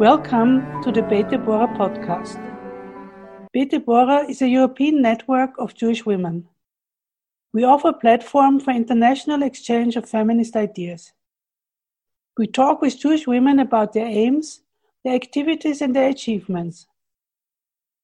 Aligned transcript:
Welcome 0.00 0.80
to 0.80 0.90
the 0.90 1.02
Beit 1.02 1.28
Deborah 1.28 1.68
podcast. 1.76 2.40
Beit 3.52 3.70
Deborah 3.70 4.24
is 4.26 4.40
a 4.40 4.48
European 4.48 5.02
network 5.02 5.50
of 5.58 5.74
Jewish 5.74 6.06
women. 6.06 6.48
We 7.52 7.64
offer 7.64 7.88
a 7.88 7.92
platform 7.92 8.60
for 8.60 8.70
international 8.70 9.42
exchange 9.42 9.96
of 9.96 10.08
feminist 10.08 10.56
ideas. 10.56 11.12
We 12.38 12.46
talk 12.46 12.80
with 12.80 12.98
Jewish 12.98 13.26
women 13.26 13.58
about 13.58 13.92
their 13.92 14.06
aims, 14.06 14.62
their 15.04 15.14
activities, 15.14 15.82
and 15.82 15.94
their 15.94 16.08
achievements. 16.08 16.86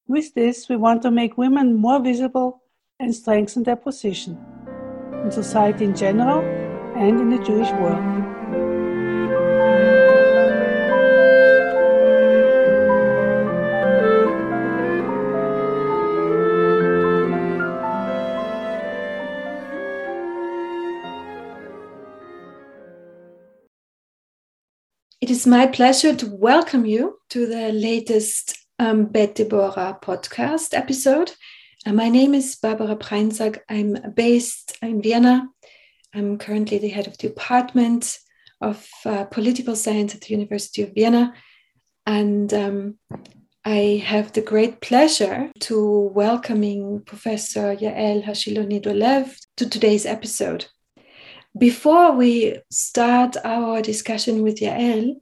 With 0.07 0.35
this, 0.35 0.69
we 0.69 0.75
want 0.75 1.01
to 1.01 1.09
make 1.09 1.35
women 1.35 1.73
more 1.73 1.99
visible 1.99 2.61
and 2.99 3.15
strengthen 3.15 3.63
their 3.63 3.75
position 3.75 4.37
in 5.23 5.31
society 5.31 5.85
in 5.85 5.95
general 5.95 6.41
and 6.95 7.19
in 7.19 7.31
the 7.31 7.43
Jewish 7.43 7.71
world. 7.71 8.36
It 25.27 25.31
is 25.31 25.45
my 25.45 25.67
pleasure 25.67 26.15
to 26.15 26.25
welcome 26.37 26.85
you 26.85 27.19
to 27.31 27.47
the 27.47 27.73
latest 27.73 28.57
um, 28.79 29.07
Bet 29.07 29.35
Deborah 29.35 29.99
podcast 30.01 30.73
episode. 30.73 31.33
Uh, 31.85 31.91
my 31.91 32.07
name 32.07 32.33
is 32.33 32.55
Barbara 32.55 32.95
Prainsack. 32.95 33.59
I'm 33.67 34.13
based 34.15 34.77
in 34.81 35.01
Vienna. 35.01 35.49
I'm 36.15 36.37
currently 36.37 36.77
the 36.77 36.87
head 36.87 37.07
of 37.07 37.17
the 37.17 37.27
Department 37.27 38.19
of 38.61 38.87
uh, 39.05 39.25
Political 39.25 39.75
Science 39.75 40.15
at 40.15 40.21
the 40.21 40.33
University 40.33 40.83
of 40.83 40.93
Vienna. 40.95 41.33
And 42.05 42.53
um, 42.53 42.97
I 43.65 44.01
have 44.05 44.31
the 44.31 44.41
great 44.41 44.79
pleasure 44.79 45.51
to 45.59 46.09
welcoming 46.15 47.01
Professor 47.05 47.75
Yael 47.75 48.23
Hashiloni 48.23 48.81
Dolev 48.81 49.35
to 49.57 49.69
today's 49.69 50.05
episode. 50.05 50.67
Before 51.57 52.11
we 52.11 52.59
start 52.69 53.37
our 53.43 53.81
discussion 53.81 54.43
with 54.43 54.59
Yael, 54.59 55.15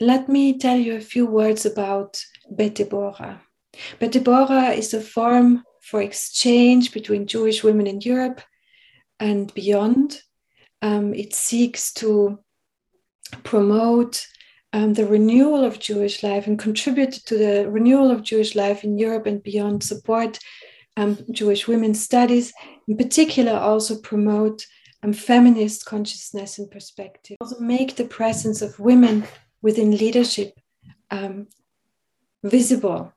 let 0.00 0.28
me 0.28 0.58
tell 0.58 0.76
you 0.76 0.96
a 0.96 1.00
few 1.00 1.26
words 1.26 1.66
about 1.66 2.24
Bet 2.50 2.74
Deborah. 2.76 3.40
Is 4.00 4.94
a 4.94 5.00
forum 5.00 5.62
for 5.82 6.00
exchange 6.02 6.92
between 6.92 7.26
Jewish 7.26 7.62
women 7.62 7.86
in 7.86 8.00
Europe 8.00 8.40
and 9.20 9.52
beyond. 9.54 10.22
Um, 10.80 11.14
it 11.14 11.34
seeks 11.34 11.92
to 11.94 12.40
promote 13.44 14.26
um, 14.72 14.94
the 14.94 15.06
renewal 15.06 15.64
of 15.64 15.78
Jewish 15.78 16.22
life 16.22 16.46
and 16.46 16.58
contribute 16.58 17.12
to 17.26 17.36
the 17.36 17.70
renewal 17.70 18.10
of 18.10 18.22
Jewish 18.22 18.56
life 18.56 18.84
in 18.84 18.98
Europe 18.98 19.26
and 19.26 19.42
beyond, 19.42 19.84
support 19.84 20.38
um, 20.96 21.18
Jewish 21.30 21.68
women's 21.68 22.02
studies, 22.02 22.52
in 22.88 22.96
particular, 22.96 23.52
also 23.52 24.00
promote 24.00 24.66
and 25.02 25.18
feminist 25.18 25.84
consciousness 25.84 26.58
and 26.58 26.70
perspective. 26.70 27.36
Also 27.40 27.58
make 27.60 27.96
the 27.96 28.04
presence 28.04 28.62
of 28.62 28.78
women 28.78 29.24
within 29.60 29.96
leadership 29.96 30.58
um, 31.10 31.48
visible. 32.44 33.12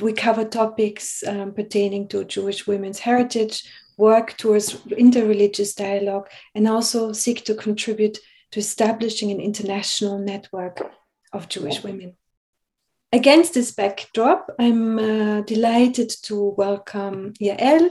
We 0.00 0.12
cover 0.12 0.44
topics 0.44 1.24
um, 1.26 1.52
pertaining 1.52 2.08
to 2.08 2.24
Jewish 2.24 2.66
women's 2.66 2.98
heritage, 2.98 3.64
work 3.96 4.36
towards 4.36 4.74
interreligious 4.74 5.74
dialogue, 5.74 6.28
and 6.54 6.68
also 6.68 7.12
seek 7.12 7.44
to 7.46 7.54
contribute 7.54 8.18
to 8.50 8.60
establishing 8.60 9.30
an 9.30 9.40
international 9.40 10.18
network 10.18 10.80
of 11.32 11.48
Jewish 11.48 11.82
women. 11.82 12.16
Against 13.12 13.54
this 13.54 13.72
backdrop, 13.72 14.50
I'm 14.58 14.98
uh, 14.98 15.40
delighted 15.42 16.10
to 16.24 16.54
welcome 16.58 17.32
Yael, 17.40 17.90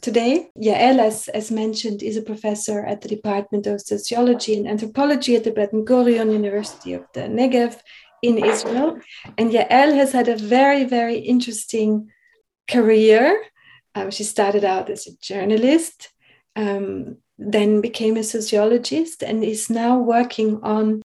Today, 0.00 0.50
Yael, 0.56 0.98
as, 0.98 1.28
as 1.28 1.50
mentioned, 1.50 2.02
is 2.02 2.16
a 2.16 2.22
professor 2.22 2.80
at 2.86 3.02
the 3.02 3.08
Department 3.08 3.66
of 3.66 3.80
Sociology 3.80 4.56
and 4.56 4.66
Anthropology 4.66 5.36
at 5.36 5.44
the 5.44 5.50
Ben 5.50 5.84
Gurion 5.84 6.32
University 6.32 6.94
of 6.94 7.04
the 7.12 7.22
Negev 7.22 7.80
in 8.22 8.38
Israel. 8.42 8.98
And 9.36 9.50
Yael 9.50 9.94
has 9.94 10.12
had 10.12 10.28
a 10.28 10.36
very, 10.36 10.84
very 10.84 11.18
interesting 11.18 12.10
career. 12.68 13.44
Um, 13.94 14.10
she 14.10 14.24
started 14.24 14.64
out 14.64 14.88
as 14.88 15.06
a 15.06 15.16
journalist, 15.20 16.08
um, 16.56 17.18
then 17.38 17.80
became 17.80 18.16
a 18.16 18.24
sociologist, 18.24 19.22
and 19.22 19.44
is 19.44 19.68
now 19.68 19.98
working 19.98 20.60
on 20.62 21.02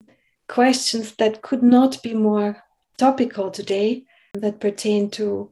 questions 0.49 1.15
that 1.15 1.41
could 1.41 1.63
not 1.63 2.03
be 2.03 2.13
more 2.13 2.61
topical 2.97 3.51
today 3.51 4.03
that 4.33 4.59
pertain 4.59 5.09
to 5.11 5.51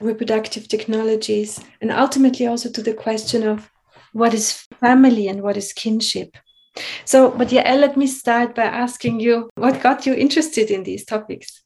reproductive 0.00 0.68
technologies, 0.68 1.60
and 1.80 1.90
ultimately 1.90 2.46
also 2.46 2.70
to 2.70 2.82
the 2.82 2.94
question 2.94 3.46
of 3.46 3.70
what 4.12 4.34
is 4.34 4.66
family 4.80 5.28
and 5.28 5.42
what 5.42 5.56
is 5.56 5.72
kinship. 5.72 6.36
So, 7.04 7.30
but 7.30 7.52
yeah, 7.52 7.74
let 7.74 7.96
me 7.96 8.06
start 8.06 8.54
by 8.54 8.64
asking 8.64 9.20
you 9.20 9.50
what 9.54 9.82
got 9.82 10.06
you 10.06 10.14
interested 10.14 10.70
in 10.70 10.82
these 10.82 11.04
topics? 11.04 11.62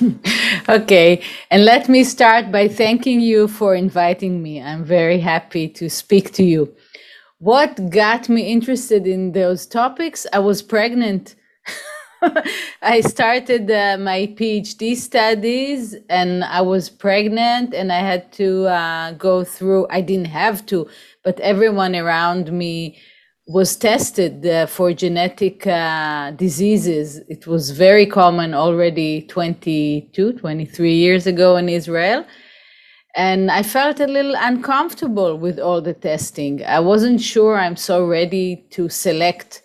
okay, 0.68 1.22
and 1.50 1.64
let 1.64 1.88
me 1.88 2.04
start 2.04 2.50
by 2.50 2.68
thanking 2.68 3.20
you 3.20 3.48
for 3.48 3.74
inviting 3.74 4.42
me. 4.42 4.60
I'm 4.60 4.84
very 4.84 5.18
happy 5.18 5.68
to 5.70 5.88
speak 5.88 6.32
to 6.32 6.42
you. 6.42 6.74
What 7.38 7.90
got 7.90 8.28
me 8.28 8.42
interested 8.42 9.06
in 9.06 9.32
those 9.32 9.66
topics? 9.66 10.26
I 10.32 10.40
was 10.40 10.62
pregnant 10.62 11.36
I 12.82 13.00
started 13.00 13.70
uh, 13.70 13.96
my 13.98 14.34
PhD 14.38 14.96
studies 14.96 15.94
and 16.08 16.44
I 16.44 16.60
was 16.62 16.88
pregnant 16.88 17.74
and 17.74 17.92
I 17.92 18.00
had 18.00 18.32
to 18.34 18.66
uh, 18.66 19.12
go 19.12 19.44
through, 19.44 19.86
I 19.90 20.00
didn't 20.00 20.26
have 20.26 20.66
to, 20.66 20.88
but 21.22 21.38
everyone 21.40 21.94
around 21.94 22.52
me 22.52 22.98
was 23.46 23.76
tested 23.76 24.44
uh, 24.46 24.66
for 24.66 24.92
genetic 24.92 25.66
uh, 25.66 26.32
diseases. 26.32 27.18
It 27.28 27.46
was 27.46 27.70
very 27.70 28.04
common 28.04 28.52
already 28.52 29.22
22, 29.22 30.34
23 30.34 30.92
years 30.92 31.26
ago 31.26 31.56
in 31.56 31.68
Israel. 31.68 32.26
And 33.16 33.50
I 33.50 33.62
felt 33.62 34.00
a 34.00 34.06
little 34.06 34.34
uncomfortable 34.38 35.38
with 35.38 35.58
all 35.58 35.80
the 35.80 35.94
testing. 35.94 36.64
I 36.64 36.80
wasn't 36.80 37.20
sure 37.20 37.56
I'm 37.56 37.76
so 37.76 38.04
ready 38.04 38.66
to 38.70 38.88
select 38.88 39.62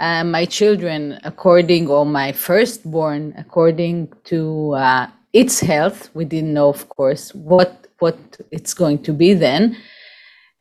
uh, 0.00 0.24
my 0.24 0.44
children 0.46 1.20
according, 1.24 1.88
or 1.88 2.04
my 2.06 2.32
firstborn 2.32 3.34
according 3.36 4.12
to 4.24 4.72
uh, 4.72 5.06
its 5.32 5.60
health. 5.60 6.10
We 6.14 6.24
didn't 6.24 6.54
know, 6.54 6.68
of 6.68 6.88
course, 6.88 7.34
what 7.34 7.86
what 7.98 8.18
it's 8.50 8.74
going 8.74 9.02
to 9.02 9.12
be 9.12 9.34
then, 9.34 9.76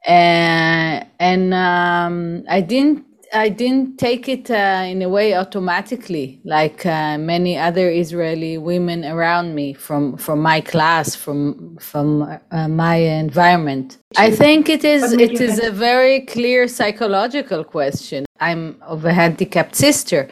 uh, 0.05 1.03
and 1.19 1.53
um, 1.53 2.43
I 2.49 2.61
didn't 2.61 3.05
I 3.33 3.49
didn't 3.49 3.97
take 3.97 4.27
it 4.27 4.49
uh, 4.49 4.83
in 4.85 5.01
a 5.01 5.09
way 5.09 5.35
automatically, 5.35 6.41
like 6.43 6.85
uh, 6.85 7.17
many 7.17 7.57
other 7.57 7.89
Israeli 7.89 8.57
women 8.57 9.05
around 9.05 9.55
me 9.55 9.73
from 9.73 10.17
from 10.17 10.39
my 10.41 10.61
class, 10.61 11.15
from 11.15 11.77
from 11.79 12.39
uh, 12.51 12.67
my 12.67 12.95
environment. 12.95 13.97
I 14.17 14.31
think 14.31 14.69
it 14.69 14.83
is 14.83 15.13
it 15.13 15.39
is 15.39 15.63
a 15.63 15.71
very 15.71 16.21
clear 16.21 16.67
psychological 16.67 17.63
question. 17.63 18.25
I'm 18.39 18.81
of 18.81 19.05
a 19.05 19.13
handicapped 19.13 19.75
sister. 19.75 20.29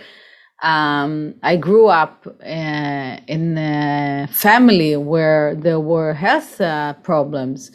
Um, 0.63 1.35
I 1.43 1.55
grew 1.55 1.87
up 1.87 2.25
uh, 2.25 3.17
in 3.27 3.57
a 3.57 4.27
family 4.31 4.95
where 4.95 5.55
there 5.55 5.79
were 5.79 6.13
health 6.13 6.59
uh, 6.59 6.93
problems. 7.03 7.71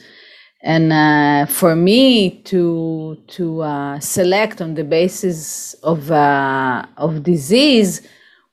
And 0.64 0.92
uh, 0.92 1.46
for 1.46 1.74
me 1.74 2.30
to 2.44 3.18
to 3.28 3.62
uh, 3.62 4.00
select 4.00 4.60
on 4.60 4.74
the 4.74 4.84
basis 4.84 5.74
of 5.82 6.10
uh, 6.10 6.86
of 6.96 7.24
disease 7.24 8.02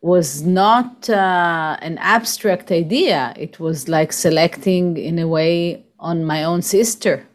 was 0.01 0.41
not 0.41 1.09
uh, 1.09 1.77
an 1.81 1.97
abstract 1.99 2.71
idea. 2.71 3.33
It 3.35 3.59
was 3.59 3.87
like 3.87 4.11
selecting 4.11 4.97
in 4.97 5.19
a 5.19 5.27
way 5.27 5.85
on 5.99 6.25
my 6.25 6.43
own 6.43 6.61
sister. 6.63 7.27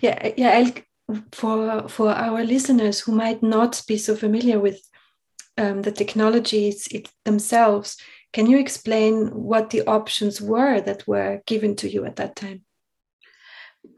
Yeah 0.00 0.32
yeah 0.36 0.70
for 1.32 1.88
for 1.88 2.10
our 2.10 2.44
listeners 2.44 3.00
who 3.00 3.12
might 3.12 3.42
not 3.42 3.82
be 3.86 3.96
so 3.96 4.14
familiar 4.14 4.58
with 4.58 4.80
um, 5.58 5.82
the 5.82 5.92
technologies 5.92 6.86
it, 6.88 7.08
themselves 7.24 7.96
can 8.32 8.46
you 8.46 8.58
explain 8.58 9.28
what 9.28 9.70
the 9.70 9.82
options 9.82 10.40
were 10.40 10.80
that 10.80 11.06
were 11.06 11.42
given 11.46 11.74
to 11.76 11.88
you 11.88 12.04
at 12.04 12.16
that 12.16 12.36
time 12.36 12.62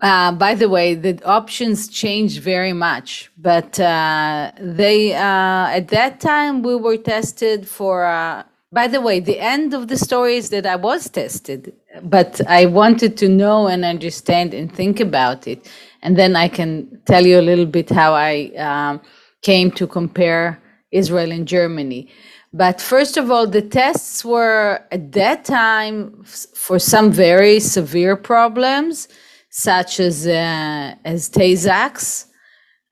uh, 0.01 0.33
by 0.33 0.55
the 0.55 0.69
way, 0.69 0.95
the 0.95 1.23
options 1.25 1.87
changed 1.87 2.43
very 2.43 2.73
much, 2.73 3.31
but 3.39 3.79
uh, 3.79 4.51
they 4.59 5.15
uh, 5.15 5.69
at 5.79 5.89
that 5.89 6.21
time 6.21 6.63
we 6.63 6.75
were 6.75 6.97
tested 6.97 7.69
for. 7.69 8.05
Uh, 8.05 8.43
by 8.73 8.89
the 8.89 9.01
way, 9.03 9.21
the 9.21 9.39
end 9.39 9.75
of 9.75 9.89
the 9.89 9.99
story 9.99 10.37
is 10.37 10.49
that 10.49 10.65
I 10.67 10.77
was 10.77 11.09
tested, 11.09 11.75
but 12.03 12.41
I 12.49 12.67
wanted 12.67 13.19
to 13.19 13.29
know 13.29 13.69
and 13.69 13.85
understand 13.85 14.55
and 14.55 14.75
think 14.75 14.99
about 14.99 15.47
it, 15.47 15.71
and 16.03 16.17
then 16.17 16.37
I 16.37 16.49
can 16.49 17.01
tell 17.07 17.25
you 17.25 17.39
a 17.39 17.43
little 17.51 17.67
bit 17.67 17.91
how 17.91 18.15
I 18.15 18.53
um, 18.57 19.01
came 19.43 19.71
to 19.73 19.87
compare 19.87 20.61
Israel 20.91 21.33
and 21.33 21.47
Germany. 21.47 22.09
But 22.53 22.81
first 22.81 23.17
of 23.17 23.31
all, 23.31 23.47
the 23.47 23.63
tests 23.63 24.25
were 24.25 24.81
at 24.91 25.13
that 25.13 25.45
time 25.45 26.23
for 26.25 26.79
some 26.79 27.11
very 27.11 27.61
severe 27.61 28.15
problems, 28.17 29.09
such 29.51 30.01
as 30.01 30.27
uh, 30.27 30.95
as 31.05 31.31
Tay 31.31 31.57
Sachs, 31.57 32.27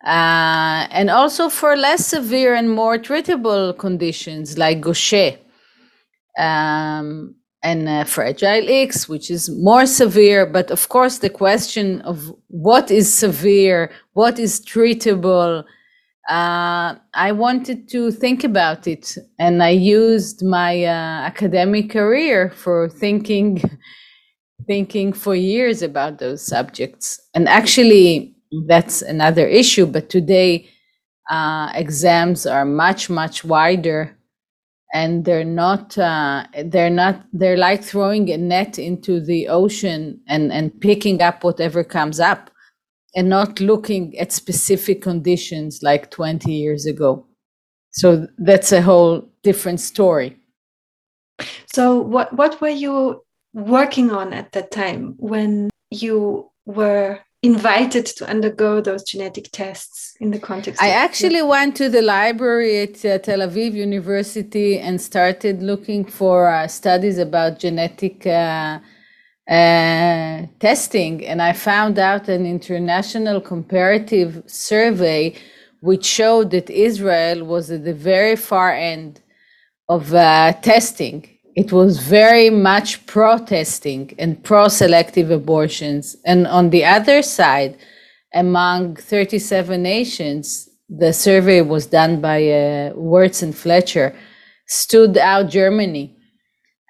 uh, 0.05 0.87
and 0.91 1.11
also 1.11 1.51
for 1.51 1.77
less 1.77 2.07
severe 2.07 2.55
and 2.55 2.71
more 2.71 2.97
treatable 2.99 3.77
conditions 3.77 4.57
like 4.57 4.81
Gaucher 4.81 5.37
um, 6.39 7.35
and 7.63 7.89
uh, 7.89 8.05
Fragile 8.05 8.67
X, 8.69 9.09
which 9.09 9.31
is 9.31 9.51
more 9.51 9.87
severe. 9.87 10.47
But 10.47 10.71
of 10.71 10.89
course, 10.89 11.19
the 11.19 11.31
question 11.31 12.01
of 12.03 12.33
what 12.49 12.91
is 12.91 13.13
severe, 13.13 13.91
what 14.13 14.39
is 14.39 14.61
treatable 14.61 15.65
uh, 16.31 16.95
I 17.15 17.33
wanted 17.33 17.89
to 17.89 18.13
think 18.13 18.45
about 18.45 18.87
it, 18.87 19.19
and 19.41 19.65
I 19.65 19.71
used 19.71 20.45
my 20.45 20.85
uh, 20.85 21.27
academic 21.27 21.91
career 21.91 22.51
for 22.51 22.89
thinking, 22.89 23.61
thinking 24.69 25.13
for 25.13 25.35
years 25.35 25.83
about 25.83 26.19
those 26.19 26.47
subjects. 26.47 27.21
And 27.35 27.49
actually, 27.49 28.37
that's 28.69 29.03
another 29.03 29.45
issue. 29.47 29.87
But 29.87 30.09
today, 30.09 30.69
uh, 31.31 31.73
exams 31.75 32.47
are 32.47 32.65
much 32.65 33.11
much 33.11 33.43
wider, 33.45 34.17
and 34.93 35.25
they're 35.25 35.45
not 35.45 35.97
uh, 35.99 36.45
they're 36.65 36.91
not 36.91 37.25
they're 37.33 37.57
like 37.57 37.83
throwing 37.83 38.31
a 38.31 38.37
net 38.37 38.79
into 38.79 39.21
the 39.21 39.49
ocean 39.49 40.21
and 40.27 40.53
and 40.53 40.81
picking 40.81 41.23
up 41.23 41.45
whatever 41.45 41.85
comes 41.85 42.19
up 42.19 42.51
and 43.15 43.29
not 43.29 43.61
looking 43.61 44.17
at 44.19 44.33
specific 44.33 45.03
conditions 45.03 45.81
like 45.83 46.11
20 46.11 46.53
years 46.53 46.87
ago. 46.87 47.27
So 47.93 48.29
that's 48.39 48.73
a 48.73 48.83
whole 48.83 49.29
different 49.43 49.81
story. 49.81 50.37
So 51.73 52.01
what 52.01 52.33
what 52.35 52.61
were 52.61 52.69
you 52.69 53.23
working 53.53 54.11
on 54.11 54.33
at 54.33 54.53
that 54.53 54.71
time 54.71 55.15
when 55.19 55.71
you 55.91 56.51
were 56.67 57.21
invited 57.43 58.05
to 58.05 58.29
undergo 58.29 58.81
those 58.81 59.03
genetic 59.03 59.51
tests 59.51 60.15
in 60.21 60.31
the 60.31 60.39
context 60.39 60.83
I 60.83 60.91
actually 60.91 61.41
went 61.41 61.75
to 61.77 61.89
the 61.89 62.03
library 62.03 62.81
at 62.81 63.05
uh, 63.05 63.19
Tel 63.19 63.39
Aviv 63.39 63.73
University 63.73 64.79
and 64.79 65.01
started 65.01 65.63
looking 65.63 66.05
for 66.05 66.49
uh, 66.49 66.69
studies 66.69 67.17
about 67.17 67.59
genetic 67.59 68.27
uh, 68.27 68.79
uh, 69.49 70.47
testing, 70.61 71.27
and 71.27 71.41
I 71.43 71.55
found 71.55 71.99
out 71.99 72.29
an 72.29 72.47
international 72.47 73.41
comparative 73.41 74.43
survey 74.47 75.35
which 75.81 76.05
showed 76.05 76.51
that 76.51 76.69
Israel 76.69 77.45
was 77.45 77.71
at 77.71 77.85
the 77.85 77.95
very 77.95 78.37
far 78.37 78.73
end 78.73 79.23
of 79.89 80.15
uh, 80.15 80.53
testing. 80.61 81.27
It 81.57 81.73
was 81.73 81.99
very 81.99 82.51
much 82.51 83.05
protesting 83.07 84.15
and 84.19 84.43
pro 84.43 84.69
selective 84.69 85.31
abortions. 85.31 86.17
And 86.25 86.47
on 86.47 86.71
the 86.71 86.85
other 86.85 87.23
side, 87.23 87.77
among 88.35 88.97
37 88.97 89.83
nations, 89.83 90.69
the 90.89 91.13
survey 91.13 91.61
was 91.63 91.87
done 91.87 92.21
by 92.21 92.49
uh, 92.49 92.93
Wertz 92.95 93.43
and 93.43 93.57
Fletcher, 93.57 94.15
stood 94.67 95.19
out 95.19 95.51
Germany 95.51 96.17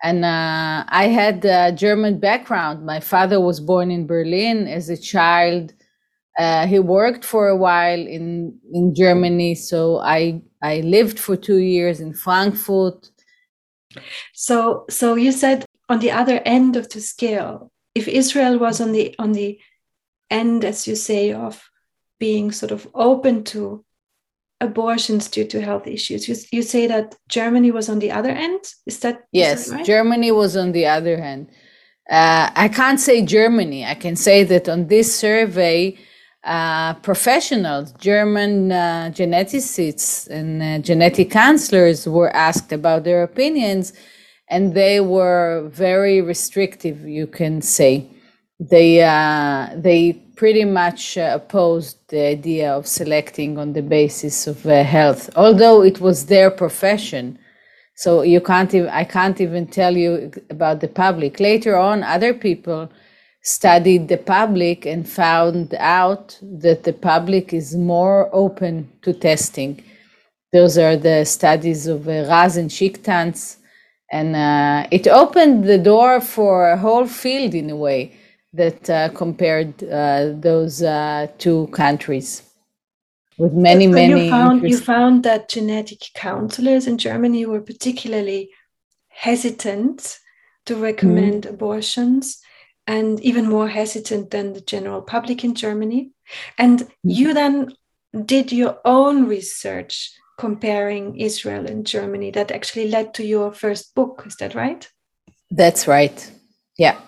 and 0.02 0.24
uh, 0.24 0.84
I 0.88 1.08
had 1.08 1.44
a 1.44 1.72
German 1.72 2.18
background. 2.18 2.86
My 2.86 3.00
father 3.00 3.40
was 3.40 3.60
born 3.60 3.90
in 3.90 4.06
Berlin 4.06 4.66
as 4.66 4.88
a 4.88 4.96
child. 4.96 5.72
Uh, 6.38 6.66
he 6.66 6.78
worked 6.78 7.24
for 7.24 7.48
a 7.48 7.56
while 7.56 8.00
in 8.00 8.58
in 8.72 8.94
Germany, 8.94 9.54
so 9.54 9.98
I 9.98 10.40
I 10.62 10.80
lived 10.80 11.18
for 11.18 11.36
two 11.36 11.58
years 11.58 12.00
in 12.00 12.14
Frankfurt. 12.14 13.09
So 14.34 14.84
so 14.88 15.14
you 15.14 15.32
said 15.32 15.64
on 15.88 15.98
the 16.00 16.10
other 16.12 16.40
end 16.44 16.76
of 16.76 16.88
the 16.88 17.00
scale, 17.00 17.70
if 17.94 18.08
Israel 18.08 18.58
was 18.58 18.80
on 18.80 18.92
the 18.92 19.14
on 19.18 19.32
the 19.32 19.58
end, 20.30 20.64
as 20.64 20.86
you 20.86 20.94
say, 20.94 21.32
of 21.32 21.68
being 22.18 22.52
sort 22.52 22.72
of 22.72 22.86
open 22.94 23.44
to 23.44 23.84
abortions 24.60 25.28
due 25.28 25.46
to 25.46 25.60
health 25.60 25.86
issues. 25.86 26.28
You, 26.28 26.36
you 26.52 26.62
say 26.62 26.86
that 26.86 27.16
Germany 27.28 27.70
was 27.70 27.88
on 27.88 27.98
the 27.98 28.12
other 28.12 28.30
end. 28.30 28.60
Is 28.86 29.00
that 29.00 29.22
yes? 29.32 29.64
Is 29.64 29.70
that 29.70 29.76
right? 29.76 29.86
Germany 29.86 30.32
was 30.32 30.56
on 30.56 30.72
the 30.72 30.86
other 30.86 31.16
end. 31.16 31.50
Uh, 32.08 32.50
I 32.54 32.68
can't 32.68 33.00
say 33.00 33.24
Germany. 33.24 33.86
I 33.86 33.94
can 33.94 34.16
say 34.16 34.44
that 34.44 34.68
on 34.68 34.88
this 34.88 35.14
survey, 35.14 35.96
uh, 36.44 36.94
professionals, 36.94 37.92
German 37.92 38.72
uh, 38.72 39.10
geneticists 39.12 40.28
and 40.28 40.62
uh, 40.62 40.78
genetic 40.78 41.30
counselors 41.30 42.06
were 42.08 42.34
asked 42.34 42.72
about 42.72 43.04
their 43.04 43.22
opinions, 43.22 43.92
and 44.48 44.74
they 44.74 45.00
were 45.00 45.68
very 45.72 46.20
restrictive. 46.20 47.06
You 47.06 47.26
can 47.26 47.60
say 47.60 48.08
they 48.58 49.02
uh, 49.02 49.68
they 49.76 50.12
pretty 50.36 50.64
much 50.64 51.18
uh, 51.18 51.32
opposed 51.34 51.98
the 52.08 52.20
idea 52.20 52.72
of 52.72 52.86
selecting 52.86 53.58
on 53.58 53.74
the 53.74 53.82
basis 53.82 54.46
of 54.46 54.64
uh, 54.66 54.82
health, 54.82 55.28
although 55.36 55.82
it 55.82 56.00
was 56.00 56.26
their 56.26 56.50
profession. 56.50 57.38
So 57.96 58.22
you 58.22 58.40
can't 58.40 58.72
even, 58.74 58.88
I 58.88 59.04
can't 59.04 59.38
even 59.42 59.66
tell 59.66 59.94
you 59.94 60.32
about 60.48 60.80
the 60.80 60.88
public. 60.88 61.38
Later 61.38 61.76
on, 61.76 62.02
other 62.02 62.32
people 62.32 62.90
studied 63.42 64.08
the 64.08 64.18
public 64.18 64.86
and 64.86 65.08
found 65.08 65.74
out 65.74 66.38
that 66.42 66.84
the 66.84 66.92
public 66.92 67.52
is 67.52 67.74
more 67.74 68.28
open 68.32 68.90
to 69.02 69.12
testing. 69.12 69.82
Those 70.52 70.76
are 70.76 70.96
the 70.96 71.24
studies 71.24 71.86
of 71.86 72.06
uh, 72.08 72.26
Raz 72.28 72.56
and 72.56 72.70
Schicktanz. 72.70 73.56
And 74.12 74.34
uh, 74.34 74.88
it 74.90 75.06
opened 75.06 75.64
the 75.64 75.78
door 75.78 76.20
for 76.20 76.70
a 76.70 76.76
whole 76.76 77.06
field 77.06 77.54
in 77.54 77.70
a 77.70 77.76
way 77.76 78.12
that 78.52 78.90
uh, 78.90 79.08
compared 79.10 79.84
uh, 79.84 80.32
those 80.34 80.82
uh, 80.82 81.28
two 81.38 81.68
countries 81.68 82.42
with 83.38 83.52
many, 83.52 83.86
so 83.86 83.92
many. 83.92 84.24
You 84.24 84.30
found, 84.30 84.68
you 84.68 84.78
found 84.78 85.22
that 85.22 85.48
genetic 85.48 86.00
counselors 86.14 86.88
in 86.88 86.98
Germany 86.98 87.46
were 87.46 87.60
particularly 87.60 88.50
hesitant 89.08 90.18
to 90.66 90.74
recommend 90.74 91.44
mm. 91.44 91.50
abortions 91.50 92.42
and 92.90 93.20
even 93.20 93.48
more 93.48 93.68
hesitant 93.68 94.32
than 94.32 94.52
the 94.52 94.60
general 94.60 95.00
public 95.00 95.44
in 95.44 95.54
Germany. 95.54 96.10
And 96.58 96.80
mm. 96.80 96.88
you 97.04 97.32
then 97.32 97.72
did 98.24 98.50
your 98.50 98.78
own 98.84 99.28
research 99.28 100.10
comparing 100.38 101.16
Israel 101.16 101.66
and 101.66 101.86
Germany 101.86 102.32
that 102.32 102.50
actually 102.50 102.88
led 102.88 103.14
to 103.14 103.24
your 103.24 103.52
first 103.52 103.94
book. 103.94 104.24
Is 104.26 104.34
that 104.36 104.56
right? 104.56 104.82
That's 105.52 105.86
right. 105.86 106.18
Yeah. 106.78 106.98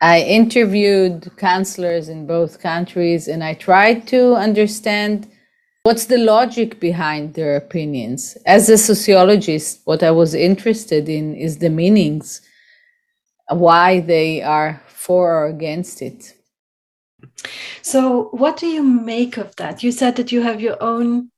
I 0.00 0.22
interviewed 0.22 1.30
counselors 1.36 2.08
in 2.08 2.26
both 2.26 2.60
countries 2.60 3.28
and 3.28 3.44
I 3.44 3.54
tried 3.54 4.08
to 4.08 4.34
understand 4.34 5.28
what's 5.84 6.06
the 6.06 6.18
logic 6.18 6.80
behind 6.80 7.34
their 7.34 7.54
opinions. 7.54 8.36
As 8.46 8.68
a 8.68 8.78
sociologist, 8.78 9.80
what 9.84 10.02
I 10.02 10.10
was 10.10 10.34
interested 10.34 11.08
in 11.08 11.36
is 11.36 11.58
the 11.58 11.70
meanings, 11.70 12.40
why 13.48 14.00
they 14.00 14.42
are 14.42 14.82
for 15.08 15.22
or 15.38 15.46
against 15.46 16.02
it. 16.02 16.20
So, 17.82 18.28
what 18.42 18.58
do 18.60 18.66
you 18.66 18.82
make 18.82 19.38
of 19.38 19.56
that? 19.56 19.82
You 19.82 19.90
said 19.90 20.14
that 20.16 20.30
you 20.32 20.42
have 20.42 20.60
your 20.60 20.78
own 20.82 21.30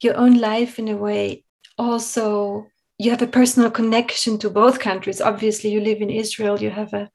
your 0.00 0.16
own 0.16 0.34
life 0.52 0.78
in 0.78 0.88
a 0.88 0.96
way 0.96 1.44
also 1.78 2.66
you 2.98 3.10
have 3.10 3.22
a 3.22 3.36
personal 3.38 3.70
connection 3.70 4.36
to 4.38 4.50
both 4.50 4.78
countries 4.78 5.20
obviously 5.20 5.70
you 5.70 5.80
live 5.80 6.00
in 6.02 6.10
israel 6.10 6.60
you 6.60 6.68
have 6.68 6.92
a 6.92 7.08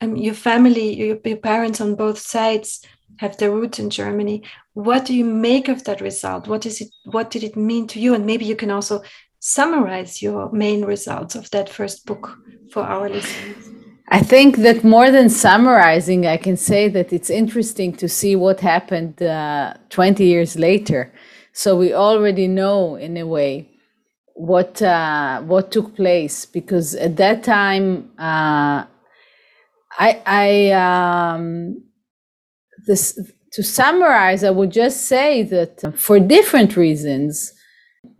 um, 0.00 0.16
your 0.16 0.34
family, 0.34 0.94
your, 0.94 1.18
your 1.24 1.36
parents 1.36 1.80
on 1.80 1.94
both 1.94 2.18
sides 2.18 2.84
have 3.18 3.36
their 3.36 3.50
roots 3.50 3.78
in 3.78 3.90
Germany. 3.90 4.44
What 4.74 5.04
do 5.04 5.14
you 5.14 5.24
make 5.24 5.68
of 5.68 5.84
that 5.84 6.00
result? 6.00 6.46
What 6.46 6.66
is 6.66 6.80
it? 6.80 6.88
What 7.04 7.30
did 7.30 7.42
it 7.42 7.56
mean 7.56 7.86
to 7.88 8.00
you? 8.00 8.14
And 8.14 8.24
maybe 8.24 8.44
you 8.44 8.56
can 8.56 8.70
also 8.70 9.02
summarize 9.40 10.22
your 10.22 10.52
main 10.52 10.84
results 10.84 11.34
of 11.34 11.50
that 11.50 11.68
first 11.68 12.06
book 12.06 12.38
for 12.70 12.82
our 12.82 13.08
listeners. 13.08 13.67
I 14.10 14.20
think 14.20 14.56
that 14.58 14.84
more 14.84 15.10
than 15.10 15.28
summarizing, 15.28 16.26
I 16.26 16.38
can 16.38 16.56
say 16.56 16.88
that 16.88 17.12
it's 17.12 17.28
interesting 17.28 17.94
to 17.96 18.08
see 18.08 18.36
what 18.36 18.60
happened 18.60 19.22
uh, 19.22 19.74
20 19.90 20.24
years 20.24 20.56
later. 20.56 21.12
So 21.52 21.76
we 21.76 21.92
already 21.92 22.48
know, 22.48 22.96
in 22.96 23.16
a 23.18 23.26
way, 23.26 23.68
what 24.34 24.80
uh, 24.80 25.40
what 25.42 25.72
took 25.72 25.96
place 25.96 26.46
because 26.46 26.94
at 26.94 27.16
that 27.16 27.42
time 27.42 28.08
uh, 28.18 28.84
I, 29.98 30.22
I 30.24 30.70
um, 30.72 31.82
this 32.86 33.18
to 33.52 33.62
summarize, 33.62 34.44
I 34.44 34.50
would 34.50 34.70
just 34.70 35.06
say 35.06 35.42
that 35.44 35.96
for 35.98 36.20
different 36.20 36.76
reasons, 36.76 37.52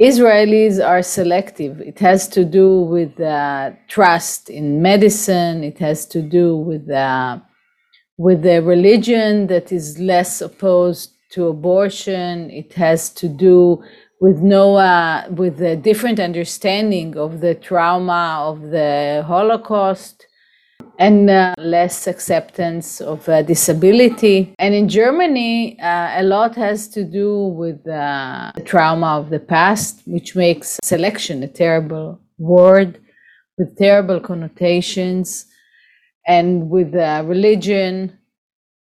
Israelis 0.00 0.84
are 0.84 1.02
selective. 1.02 1.80
It 1.80 1.98
has 2.00 2.28
to 2.28 2.44
do 2.44 2.82
with 2.82 3.20
uh, 3.20 3.72
trust 3.88 4.50
in 4.50 4.82
medicine. 4.82 5.64
It 5.64 5.78
has 5.78 6.06
to 6.06 6.22
do 6.22 6.56
with 6.56 6.88
uh, 6.90 7.40
with 8.16 8.42
the 8.42 8.62
religion 8.62 9.46
that 9.48 9.72
is 9.72 9.98
less 9.98 10.40
opposed 10.40 11.12
to 11.30 11.48
abortion. 11.48 12.50
It 12.50 12.74
has 12.74 13.10
to 13.10 13.28
do 13.28 13.82
with 14.20 14.38
no 14.38 14.76
uh, 14.76 15.26
with 15.30 15.60
a 15.62 15.76
different 15.76 16.20
understanding 16.20 17.16
of 17.16 17.40
the 17.40 17.54
trauma 17.54 18.44
of 18.50 18.70
the 18.70 19.24
Holocaust 19.26 20.27
and 20.98 21.30
uh, 21.30 21.54
less 21.58 22.06
acceptance 22.06 23.00
of 23.00 23.28
uh, 23.28 23.42
disability. 23.42 24.52
And 24.58 24.74
in 24.74 24.88
Germany, 24.88 25.78
uh, 25.80 26.20
a 26.20 26.24
lot 26.24 26.56
has 26.56 26.88
to 26.88 27.04
do 27.04 27.46
with 27.46 27.86
uh, 27.86 28.50
the 28.56 28.62
trauma 28.62 29.18
of 29.18 29.30
the 29.30 29.38
past, 29.38 30.02
which 30.06 30.34
makes 30.34 30.78
selection 30.82 31.42
a 31.42 31.48
terrible 31.48 32.20
word 32.38 33.00
with 33.56 33.76
terrible 33.76 34.20
connotations, 34.20 35.46
and 36.26 36.68
with 36.68 36.94
uh, 36.94 37.22
religion, 37.26 38.16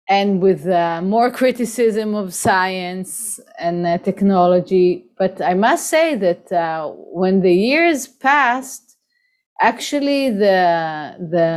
and 0.09 0.41
with 0.41 0.67
uh, 0.67 1.01
more 1.01 1.29
criticism 1.29 2.15
of 2.15 2.33
science 2.33 3.39
and 3.59 4.03
technology. 4.03 5.05
But 5.17 5.41
I 5.41 5.53
must 5.53 5.89
say 5.89 6.15
that 6.15 6.45
when 7.11 7.41
the 7.41 7.53
years 7.53 8.07
passed, 8.07 8.82
actually 9.59 10.29
the 10.29 11.15
the 11.19 11.49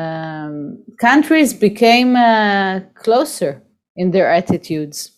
um, 0.48 0.84
countries 0.98 1.52
became 1.54 2.16
uh, 2.16 2.80
closer 2.94 3.62
in 3.96 4.10
their 4.10 4.30
attitudes. 4.30 5.12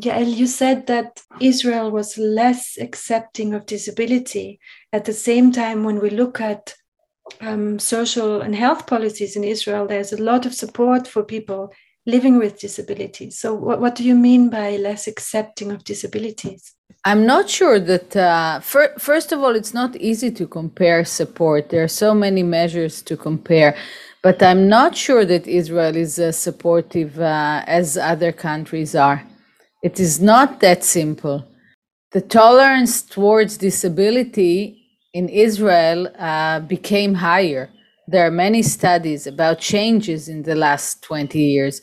Yeah, 0.00 0.20
you 0.20 0.46
said 0.46 0.86
that 0.86 1.22
Israel 1.40 1.90
was 1.90 2.16
less 2.18 2.78
accepting 2.80 3.52
of 3.52 3.66
disability. 3.66 4.60
At 4.92 5.04
the 5.04 5.12
same 5.12 5.50
time, 5.50 5.82
when 5.82 6.00
we 6.00 6.10
look 6.10 6.40
at 6.40 6.74
um, 7.40 7.78
social 7.80 8.40
and 8.40 8.54
health 8.54 8.86
policies 8.86 9.34
in 9.34 9.42
Israel, 9.42 9.86
there's 9.86 10.12
a 10.12 10.22
lot 10.22 10.46
of 10.46 10.54
support 10.54 11.08
for 11.08 11.24
people 11.24 11.72
living 12.06 12.38
with 12.38 12.60
disabilities. 12.60 13.38
So, 13.38 13.54
what, 13.54 13.80
what 13.80 13.94
do 13.96 14.04
you 14.04 14.14
mean 14.14 14.50
by 14.50 14.76
less 14.76 15.08
accepting 15.08 15.72
of 15.72 15.84
disabilities? 15.84 16.74
I'm 17.04 17.26
not 17.26 17.48
sure 17.48 17.80
that, 17.80 18.16
uh, 18.16 18.60
fir- 18.60 18.94
first 18.98 19.32
of 19.32 19.40
all, 19.40 19.54
it's 19.56 19.74
not 19.74 19.96
easy 19.96 20.30
to 20.32 20.46
compare 20.46 21.04
support. 21.04 21.70
There 21.70 21.84
are 21.84 21.88
so 21.88 22.14
many 22.14 22.42
measures 22.42 23.02
to 23.02 23.16
compare. 23.16 23.76
But 24.22 24.42
I'm 24.42 24.68
not 24.68 24.96
sure 24.96 25.24
that 25.24 25.46
Israel 25.46 25.96
is 25.96 26.18
uh, 26.18 26.32
supportive 26.32 27.18
uh, 27.20 27.62
as 27.66 27.96
other 27.96 28.32
countries 28.32 28.94
are. 28.94 29.22
It 29.82 30.00
is 30.00 30.20
not 30.20 30.60
that 30.60 30.82
simple. 30.84 31.46
The 32.12 32.20
tolerance 32.20 33.02
towards 33.02 33.56
disability 33.58 34.82
in 35.14 35.28
Israel 35.28 36.08
uh, 36.18 36.60
became 36.60 37.14
higher. 37.14 37.70
There 38.08 38.26
are 38.26 38.30
many 38.30 38.62
studies 38.62 39.26
about 39.26 39.60
changes 39.60 40.28
in 40.28 40.42
the 40.42 40.56
last 40.56 41.02
20 41.02 41.38
years, 41.38 41.80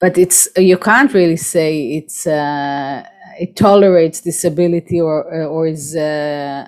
but 0.00 0.16
it's 0.16 0.48
you 0.56 0.78
can't 0.78 1.12
really 1.12 1.36
say 1.36 1.94
it's 1.94 2.26
uh, 2.26 3.02
it 3.38 3.56
tolerates 3.56 4.20
disability 4.20 5.00
or 5.00 5.24
or 5.44 5.66
is 5.66 5.96
uh, 5.96 6.66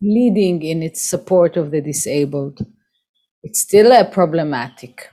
leading 0.00 0.62
in 0.62 0.82
its 0.82 1.02
support 1.02 1.56
of 1.56 1.70
the 1.70 1.80
disabled. 1.80 2.64
It's 3.42 3.60
still 3.60 3.92
a 3.92 4.04
problematic. 4.04 5.10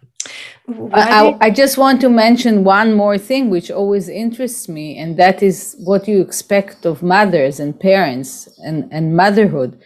I, 0.93 1.37
I, 1.39 1.51
just 1.51 1.77
want 1.77 2.01
to 2.01 2.09
mention 2.09 2.63
one 2.63 2.93
more 2.93 3.19
thing 3.19 3.51
which 3.51 3.69
always 3.69 4.09
interests 4.09 4.67
me, 4.67 4.97
and 4.97 5.15
that 5.17 5.43
is 5.43 5.75
what 5.83 6.07
you 6.07 6.21
expect 6.21 6.87
of 6.87 7.03
mothers 7.03 7.59
and 7.59 7.79
parents 7.79 8.49
and, 8.65 8.89
and 8.91 9.15
motherhood. 9.15 9.79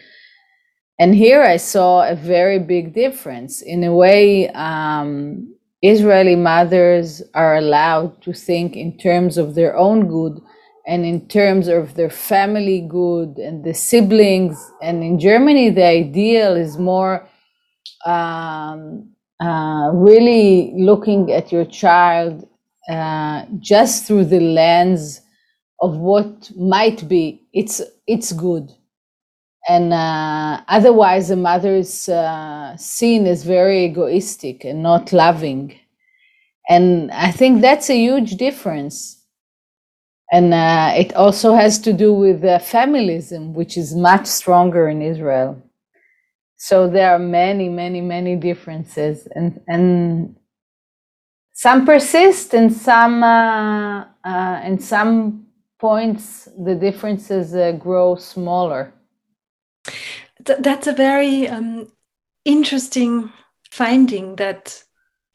And 0.98 1.14
here 1.16 1.44
I 1.44 1.58
saw 1.58 2.08
a 2.08 2.16
very 2.16 2.60
big 2.60 2.94
difference. 2.94 3.62
In 3.62 3.84
a 3.84 3.94
way, 3.94 4.50
um, 4.52 5.54
Israeli 5.82 6.36
mothers 6.36 7.22
are 7.34 7.58
allowed 7.58 8.22
to 8.22 8.32
think 8.34 8.78
in 8.78 8.98
terms 8.98 9.38
of 9.38 9.56
their 9.56 9.76
own 9.76 10.08
good 10.08 10.42
and 10.90 11.06
in 11.06 11.28
terms 11.28 11.68
of 11.68 11.94
their 11.94 12.10
family 12.10 12.82
good 12.82 13.38
and 13.38 13.64
the 13.64 13.76
siblings. 13.76 14.58
And 14.82 15.04
in 15.04 15.20
Germany, 15.20 15.70
the 15.70 15.86
ideal 15.86 16.56
is 16.56 16.80
more 16.80 17.28
um, 18.08 19.12
uh, 19.40 19.92
really 19.94 20.74
looking 20.76 21.32
at 21.32 21.52
your 21.52 21.66
child 21.66 22.50
uh, 22.90 23.46
just 23.60 24.08
through 24.08 24.26
the 24.26 24.40
lens 24.40 25.22
of 25.80 25.98
what 25.98 26.50
might 26.58 27.08
be. 27.08 27.48
It's 27.54 27.82
it's 28.08 28.32
good, 28.32 28.72
and 29.68 29.94
uh, 29.94 30.62
otherwise, 30.68 31.30
a 31.30 31.36
mother 31.36 31.76
is 31.76 32.10
uh, 32.10 32.76
seen 32.78 33.28
as 33.28 33.44
very 33.44 33.86
egoistic 33.86 34.66
and 34.66 34.82
not 34.82 35.14
loving. 35.14 35.80
And 36.68 37.12
I 37.12 37.32
think 37.32 37.62
that's 37.62 37.90
a 37.90 37.98
huge 37.98 38.38
difference 38.38 39.19
and 40.32 40.54
uh, 40.54 40.94
it 40.96 41.16
also 41.16 41.56
has 41.56 41.80
to 41.80 41.94
do 41.94 42.14
with 42.14 42.44
uh, 42.44 42.60
familism, 42.60 43.54
which 43.54 43.78
is 43.78 43.96
much 43.96 44.28
stronger 44.28 44.88
in 44.88 45.02
Israel. 45.02 45.62
So 46.58 46.90
there 46.90 47.12
are 47.12 47.20
many, 47.20 47.70
many, 47.70 48.02
many 48.02 48.36
differences, 48.36 49.28
and 49.34 49.62
and 49.68 50.36
some 51.54 51.86
persist, 51.86 52.54
and 52.54 52.72
some 52.72 53.24
uh, 53.24 54.06
uh 54.24 54.62
in 54.64 54.80
some 54.80 55.48
points 55.80 56.50
the 56.58 56.76
differences 56.76 57.56
uh, 57.56 57.72
grow 57.72 58.16
smaller. 58.16 58.94
Th- 60.46 60.60
that's 60.60 60.88
a 60.88 60.94
very 60.94 61.48
um, 61.48 61.88
interesting 62.46 63.32
finding. 63.72 64.36
That, 64.36 64.84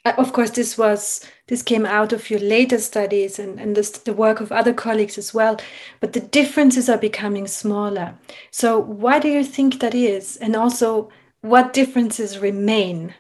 uh, 0.05 0.13
of 0.19 0.33
course, 0.33 0.51
this 0.51 0.77
was 0.79 1.27
this 1.47 1.63
came 1.63 1.85
out 1.85 2.13
of 2.13 2.31
your 2.31 2.41
later 2.41 2.79
studies 2.79 3.39
and, 3.39 3.61
and 3.61 3.77
this, 3.77 3.91
the 3.91 4.15
work 4.15 4.41
of 4.41 4.51
other 4.51 4.73
colleagues 4.73 5.19
as 5.19 5.35
well. 5.35 5.61
But 6.01 6.15
the 6.15 6.21
differences 6.21 6.89
are 6.89 6.99
becoming 6.99 7.47
smaller. 7.47 8.15
So, 8.51 8.79
why 8.79 9.19
do 9.19 9.29
you 9.29 9.45
think 9.45 9.81
that 9.81 9.95
is? 9.95 10.37
And 10.39 10.57
also, 10.57 11.11
what 11.43 11.75
differences 11.75 12.39
remain? 12.39 13.15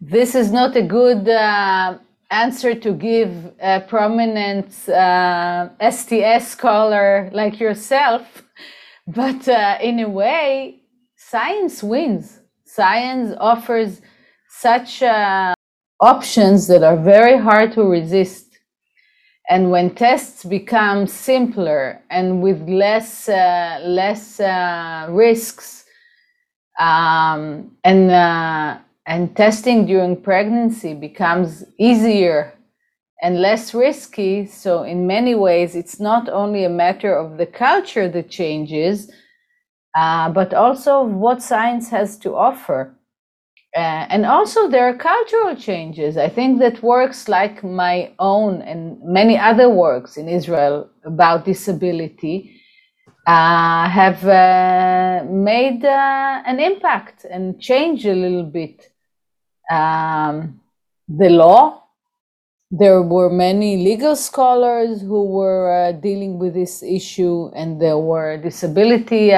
This 0.00 0.34
is 0.34 0.52
not 0.52 0.76
a 0.76 0.82
good 0.82 1.26
uh, 1.26 1.98
answer 2.30 2.74
to 2.74 2.92
give 2.92 3.30
a 3.60 3.80
prominent 3.80 4.88
uh, 4.88 5.70
STS 5.90 6.48
scholar 6.48 7.30
like 7.32 7.60
yourself. 7.60 8.42
But 9.08 9.48
uh, 9.48 9.78
in 9.80 10.00
a 10.00 10.08
way, 10.08 10.82
science 11.16 11.80
wins. 11.80 12.40
Science 12.64 13.36
offers 13.38 14.02
such 14.48 15.00
a 15.00 15.55
options 16.00 16.66
that 16.68 16.82
are 16.82 16.96
very 16.96 17.38
hard 17.38 17.72
to 17.72 17.82
resist. 17.82 18.58
And 19.48 19.70
when 19.70 19.94
tests 19.94 20.44
become 20.44 21.06
simpler 21.06 22.02
and 22.10 22.42
with 22.42 22.68
less 22.68 23.28
uh, 23.28 23.80
less 23.84 24.40
uh, 24.40 25.06
risks, 25.10 25.84
um, 26.80 27.72
and 27.84 28.10
uh, 28.10 28.78
and 29.06 29.36
testing 29.36 29.86
during 29.86 30.20
pregnancy 30.20 30.94
becomes 30.94 31.64
easier 31.78 32.52
and 33.22 33.40
less 33.40 33.72
risky. 33.72 34.46
So 34.46 34.82
in 34.82 35.06
many 35.06 35.34
ways, 35.34 35.76
it's 35.76 36.00
not 36.00 36.28
only 36.28 36.64
a 36.64 36.68
matter 36.68 37.14
of 37.16 37.38
the 37.38 37.46
culture 37.46 38.08
that 38.08 38.30
changes, 38.30 39.10
uh, 39.96 40.30
but 40.30 40.52
also 40.52 41.04
what 41.04 41.42
science 41.42 41.88
has 41.90 42.18
to 42.18 42.34
offer. 42.34 42.95
Uh, 43.76 44.06
and 44.08 44.24
also 44.24 44.68
there 44.68 44.88
are 44.88 44.96
cultural 44.96 45.54
changes. 45.54 46.16
I 46.16 46.30
think 46.30 46.60
that 46.60 46.82
works 46.82 47.28
like 47.28 47.62
my 47.62 48.10
own 48.18 48.62
and 48.62 48.98
many 49.04 49.36
other 49.36 49.68
works 49.68 50.16
in 50.16 50.30
Israel 50.30 50.88
about 51.04 51.44
disability 51.44 52.58
uh, 53.26 53.86
have 53.88 54.24
uh, 54.24 55.24
made 55.28 55.84
uh, 55.84 56.42
an 56.46 56.58
impact 56.58 57.26
and 57.30 57.60
changed 57.60 58.06
a 58.06 58.14
little 58.14 58.44
bit 58.44 58.90
um, 59.70 60.60
the 61.08 61.28
law. 61.28 61.82
There 62.70 63.02
were 63.02 63.28
many 63.28 63.76
legal 63.76 64.16
scholars 64.16 65.02
who 65.02 65.24
were 65.24 65.88
uh, 65.88 65.92
dealing 65.92 66.38
with 66.38 66.54
this 66.54 66.82
issue, 66.82 67.50
and 67.54 67.80
there 67.80 67.98
were 67.98 68.38
disability 68.38 69.32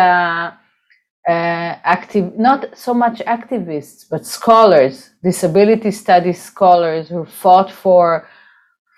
active, 1.29 2.39
not 2.39 2.77
so 2.77 2.95
much 2.95 3.19
activists, 3.21 4.07
but 4.11 4.25
scholars, 4.25 5.11
disability 5.23 5.91
studies 5.91 6.43
scholars 6.43 7.09
who 7.09 7.25
fought 7.25 7.71
for 7.71 8.29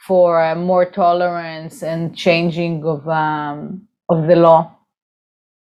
for 0.07 0.43
uh, 0.43 0.55
more 0.55 0.85
tolerance 0.87 1.83
and 1.83 2.17
changing 2.17 2.85
of 2.85 3.07
um, 3.09 3.87
of 4.09 4.27
the 4.27 4.37
law. 4.37 4.77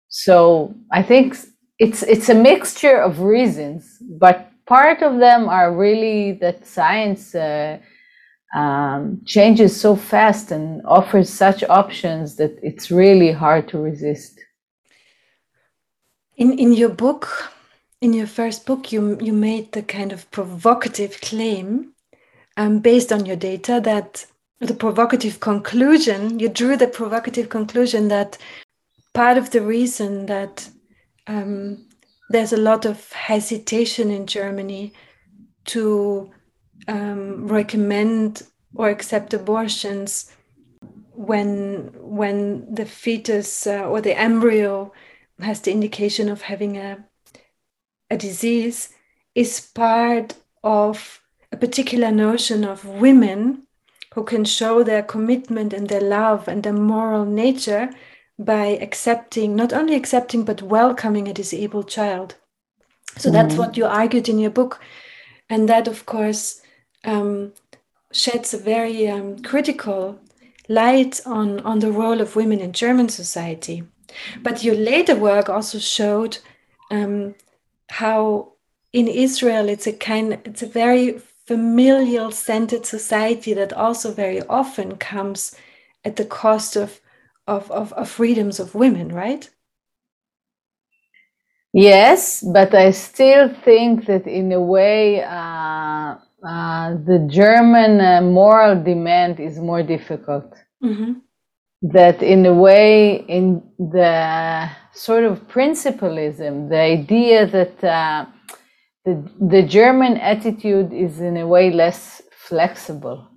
So 0.07 0.73
I 0.91 1.03
think 1.03 1.37
it's 1.79 2.03
it's 2.03 2.29
a 2.29 2.35
mixture 2.35 2.97
of 2.97 3.19
reasons, 3.19 3.97
but 4.19 4.49
part 4.65 5.01
of 5.01 5.19
them 5.19 5.49
are 5.49 5.75
really 5.75 6.33
that 6.33 6.65
science 6.65 7.35
uh, 7.35 7.77
um, 8.55 9.21
changes 9.25 9.79
so 9.79 9.95
fast 9.95 10.51
and 10.51 10.81
offers 10.85 11.29
such 11.29 11.63
options 11.65 12.37
that 12.37 12.57
it's 12.63 12.89
really 12.89 13.31
hard 13.31 13.67
to 13.69 13.77
resist. 13.77 14.39
In 16.37 16.59
in 16.59 16.73
your 16.73 16.89
book, 16.89 17.51
in 18.01 18.13
your 18.13 18.27
first 18.27 18.65
book, 18.65 18.91
you 18.91 19.17
you 19.21 19.33
made 19.33 19.71
the 19.71 19.81
kind 19.81 20.11
of 20.11 20.29
provocative 20.31 21.21
claim, 21.21 21.93
um, 22.57 22.79
based 22.79 23.11
on 23.11 23.25
your 23.25 23.37
data, 23.37 23.79
that 23.83 24.25
the 24.59 24.73
provocative 24.73 25.39
conclusion 25.39 26.39
you 26.39 26.49
drew 26.49 26.77
the 26.77 26.87
provocative 26.87 27.49
conclusion 27.49 28.07
that 28.07 28.37
part 29.13 29.37
of 29.37 29.51
the 29.51 29.61
reason 29.61 30.25
that 30.27 30.69
um, 31.27 31.85
there's 32.29 32.53
a 32.53 32.57
lot 32.57 32.85
of 32.85 33.11
hesitation 33.11 34.11
in 34.11 34.25
Germany 34.27 34.93
to 35.65 36.31
um, 36.87 37.47
recommend 37.47 38.43
or 38.75 38.89
accept 38.89 39.33
abortions 39.33 40.31
when 41.11 41.91
when 41.95 42.73
the 42.73 42.85
fetus 42.85 43.67
uh, 43.67 43.87
or 43.87 44.01
the 44.01 44.17
embryo 44.17 44.91
has 45.39 45.61
the 45.61 45.71
indication 45.71 46.29
of 46.29 46.43
having 46.43 46.77
a 46.77 47.05
a 48.09 48.17
disease 48.17 48.89
is 49.33 49.59
part 49.73 50.35
of 50.63 51.21
a 51.51 51.57
particular 51.57 52.11
notion 52.11 52.63
of 52.63 52.85
women 52.85 53.63
who 54.13 54.23
can 54.23 54.45
show 54.45 54.83
their 54.83 55.01
commitment 55.01 55.73
and 55.73 55.89
their 55.89 56.01
love 56.01 56.47
and 56.47 56.63
their 56.63 56.73
moral 56.73 57.25
nature 57.25 57.89
by 58.37 58.65
accepting 58.81 59.55
not 59.55 59.73
only 59.73 59.95
accepting 59.95 60.43
but 60.43 60.61
welcoming 60.61 61.27
a 61.27 61.33
disabled 61.33 61.89
child 61.89 62.35
so 63.17 63.29
mm. 63.29 63.33
that's 63.33 63.55
what 63.55 63.75
you 63.75 63.85
argued 63.85 64.29
in 64.29 64.37
your 64.37 64.51
book 64.51 64.79
and 65.49 65.67
that 65.67 65.87
of 65.87 66.05
course 66.05 66.61
um, 67.03 67.53
sheds 68.11 68.53
a 68.53 68.57
very 68.57 69.07
um, 69.07 69.39
critical 69.39 70.19
light 70.69 71.21
on, 71.25 71.59
on 71.61 71.79
the 71.79 71.91
role 71.91 72.21
of 72.21 72.35
women 72.35 72.59
in 72.59 72.71
German 72.71 73.09
society. 73.09 73.83
But 74.41 74.63
your 74.63 74.75
later 74.75 75.15
work 75.15 75.49
also 75.49 75.79
showed 75.79 76.37
um, 76.91 77.35
how 77.89 78.53
in 78.93 79.07
Israel 79.07 79.69
it's 79.69 79.87
a 79.87 79.93
kind 79.93 80.39
it's 80.45 80.63
a 80.63 80.67
very 80.67 81.19
familial 81.47 82.31
centered 82.31 82.85
society 82.85 83.53
that 83.53 83.73
also 83.73 84.11
very 84.11 84.41
often 84.43 84.97
comes 84.97 85.55
at 86.03 86.15
the 86.15 86.25
cost 86.25 86.75
of 86.75 87.01
of, 87.47 87.69
of, 87.71 87.93
of 87.93 88.09
freedoms 88.09 88.59
of 88.59 88.73
women, 88.73 89.09
right? 89.09 89.49
Yes, 91.73 92.41
but 92.41 92.73
I 92.73 92.91
still 92.91 93.53
think 93.53 94.05
that 94.05 94.25
in 94.25 94.51
a 94.51 94.61
way 94.61 95.21
uh, 95.21 96.15
uh, 96.47 96.93
the 97.05 97.27
German 97.29 97.99
uh, 97.99 98.21
moral 98.21 98.81
demand 98.81 99.39
is 99.39 99.59
more 99.59 99.83
difficult. 99.83 100.53
Mm-hmm. 100.83 101.13
That, 101.81 102.23
in 102.23 102.45
a 102.45 102.53
way, 102.53 103.25
in 103.27 103.61
the 103.77 104.69
sort 104.93 105.23
of 105.25 105.47
principalism, 105.47 106.69
the 106.69 106.79
idea 106.79 107.45
that 107.47 107.83
uh, 107.83 108.25
the, 109.05 109.31
the 109.39 109.63
German 109.63 110.17
attitude 110.17 110.93
is 110.93 111.19
in 111.19 111.37
a 111.37 111.47
way 111.47 111.71
less 111.71 112.21
flexible. 112.31 113.27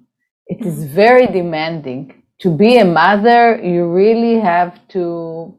It 0.46 0.64
is 0.66 0.84
very 0.84 1.26
demanding. 1.26 2.22
To 2.40 2.50
be 2.50 2.78
a 2.78 2.84
mother, 2.84 3.60
you 3.62 3.86
really 3.92 4.40
have 4.40 4.80
to 4.88 5.54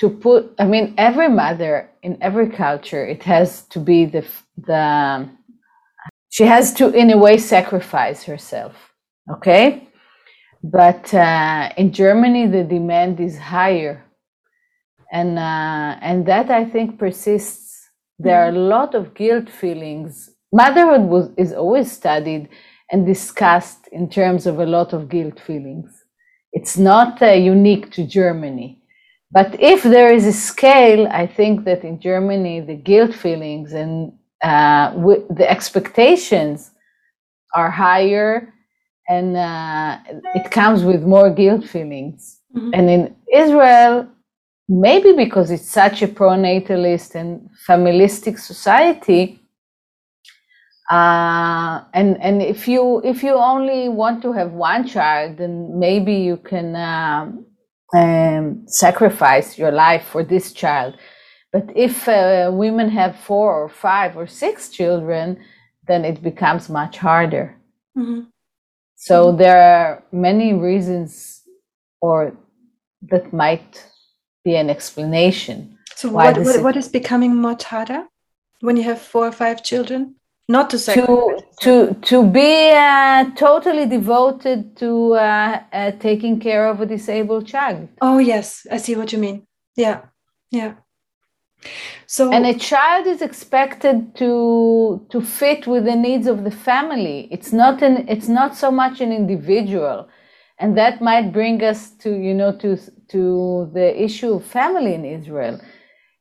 to 0.00 0.10
put. 0.10 0.54
I 0.58 0.64
mean, 0.64 0.94
every 0.98 1.28
mother 1.28 1.90
in 2.02 2.18
every 2.20 2.50
culture, 2.50 3.06
it 3.06 3.22
has 3.24 3.62
to 3.68 3.78
be 3.78 4.06
the 4.06 4.24
the 4.56 5.28
she 6.30 6.44
has 6.44 6.74
to 6.74 6.90
in 6.90 7.10
a 7.12 7.16
way 7.16 7.38
sacrifice 7.38 8.24
herself 8.24 8.74
okay 9.30 9.88
but 10.64 11.12
uh, 11.12 11.68
in 11.76 11.92
germany 11.92 12.46
the 12.46 12.64
demand 12.64 13.20
is 13.20 13.36
higher. 13.38 14.02
And 15.12 15.38
uh, 15.38 15.98
and 16.00 16.26
that 16.26 16.50
i 16.50 16.64
think 16.64 16.98
persists. 16.98 17.90
There 18.18 18.40
are 18.42 18.48
a 18.48 18.52
mm-hmm. 18.52 18.70
lot 18.70 18.94
of 18.94 19.14
guilt 19.14 19.50
feelings. 19.50 20.30
Motherhood 20.52 21.02
was, 21.02 21.30
is 21.36 21.52
always 21.52 21.90
studied 21.90 22.48
and 22.90 23.04
discussed 23.04 23.88
in 23.88 24.08
terms 24.08 24.46
of 24.46 24.60
a 24.60 24.66
lot 24.66 24.92
of 24.92 25.08
guilt 25.08 25.40
feelings. 25.40 25.90
It's 26.52 26.78
not 26.78 27.20
uh, 27.20 27.32
unique 27.32 27.90
to 27.92 28.06
germany. 28.06 28.80
But 29.32 29.60
if 29.60 29.82
there 29.82 30.12
is 30.12 30.26
a 30.26 30.32
scale 30.32 31.08
i 31.08 31.26
think 31.26 31.64
that 31.64 31.84
in 31.84 32.00
germany 32.00 32.60
the 32.60 32.76
guilt 32.76 33.14
feelings 33.14 33.72
and 33.72 34.12
uh, 34.42 34.92
the 35.38 35.46
expectations 35.56 36.70
are 37.54 37.70
higher 37.70 38.53
and 39.08 39.36
uh, 39.36 39.98
it 40.34 40.50
comes 40.50 40.82
with 40.82 41.02
more 41.02 41.30
guilt 41.30 41.64
feelings. 41.64 42.40
Mm-hmm. 42.56 42.70
And 42.74 42.90
in 42.90 43.16
Israel, 43.32 44.08
maybe 44.68 45.12
because 45.12 45.50
it's 45.50 45.70
such 45.70 46.02
a 46.02 46.08
pro-natalist 46.08 47.14
and 47.14 47.48
familistic 47.66 48.38
society, 48.38 49.40
uh, 50.90 51.82
and 51.94 52.20
and 52.20 52.42
if 52.42 52.68
you 52.68 53.00
if 53.04 53.22
you 53.22 53.34
only 53.34 53.88
want 53.88 54.22
to 54.22 54.32
have 54.32 54.52
one 54.52 54.86
child, 54.86 55.38
then 55.38 55.78
maybe 55.78 56.14
you 56.14 56.36
can 56.36 56.76
um, 56.76 57.46
um, 57.96 58.64
sacrifice 58.66 59.58
your 59.58 59.70
life 59.70 60.04
for 60.06 60.22
this 60.22 60.52
child. 60.52 60.94
But 61.52 61.70
if 61.74 62.08
uh, 62.08 62.50
women 62.52 62.90
have 62.90 63.16
four 63.16 63.54
or 63.54 63.68
five 63.68 64.16
or 64.16 64.26
six 64.26 64.68
children, 64.68 65.38
then 65.86 66.04
it 66.04 66.22
becomes 66.22 66.68
much 66.68 66.98
harder. 66.98 67.56
Mm-hmm. 67.96 68.22
So 68.96 69.26
mm-hmm. 69.26 69.38
there 69.38 69.60
are 69.60 70.04
many 70.12 70.54
reasons, 70.54 71.42
or 72.00 72.36
that 73.10 73.32
might 73.32 73.84
be 74.44 74.56
an 74.56 74.70
explanation. 74.70 75.78
So 75.96 76.10
what, 76.10 76.38
what, 76.38 76.62
what 76.62 76.76
is 76.76 76.88
becoming 76.88 77.36
much 77.36 77.64
harder 77.64 78.04
when 78.60 78.76
you 78.76 78.82
have 78.84 79.00
four 79.00 79.26
or 79.26 79.32
five 79.32 79.62
children? 79.62 80.16
Not 80.46 80.68
to 80.70 80.78
say 80.78 80.94
to 80.94 81.38
to 81.62 81.94
to 82.02 82.26
be 82.26 82.70
uh, 82.70 83.30
totally 83.34 83.86
devoted 83.86 84.76
to 84.76 85.14
uh, 85.14 85.60
uh, 85.72 85.92
taking 85.92 86.38
care 86.38 86.68
of 86.68 86.82
a 86.82 86.86
disabled 86.86 87.46
child. 87.46 87.88
Oh 88.02 88.18
yes, 88.18 88.66
I 88.70 88.76
see 88.76 88.94
what 88.94 89.10
you 89.10 89.18
mean. 89.18 89.46
Yeah, 89.74 90.02
yeah. 90.50 90.74
So 92.06 92.32
and 92.32 92.46
a 92.46 92.54
child 92.54 93.06
is 93.06 93.22
expected 93.22 94.14
to 94.16 95.06
to 95.10 95.20
fit 95.20 95.66
with 95.66 95.84
the 95.84 95.96
needs 95.96 96.26
of 96.26 96.44
the 96.44 96.50
family. 96.50 97.28
It's 97.30 97.52
not 97.52 97.82
an 97.82 98.06
it's 98.08 98.28
not 98.28 98.56
so 98.56 98.70
much 98.70 99.00
an 99.00 99.12
individual. 99.12 100.08
And 100.58 100.78
that 100.78 101.02
might 101.02 101.32
bring 101.32 101.62
us 101.64 101.90
to, 102.02 102.10
you 102.10 102.34
know, 102.34 102.56
to 102.58 102.76
to 103.08 103.70
the 103.74 104.02
issue 104.02 104.34
of 104.34 104.44
family 104.44 104.94
in 104.94 105.04
Israel. 105.04 105.60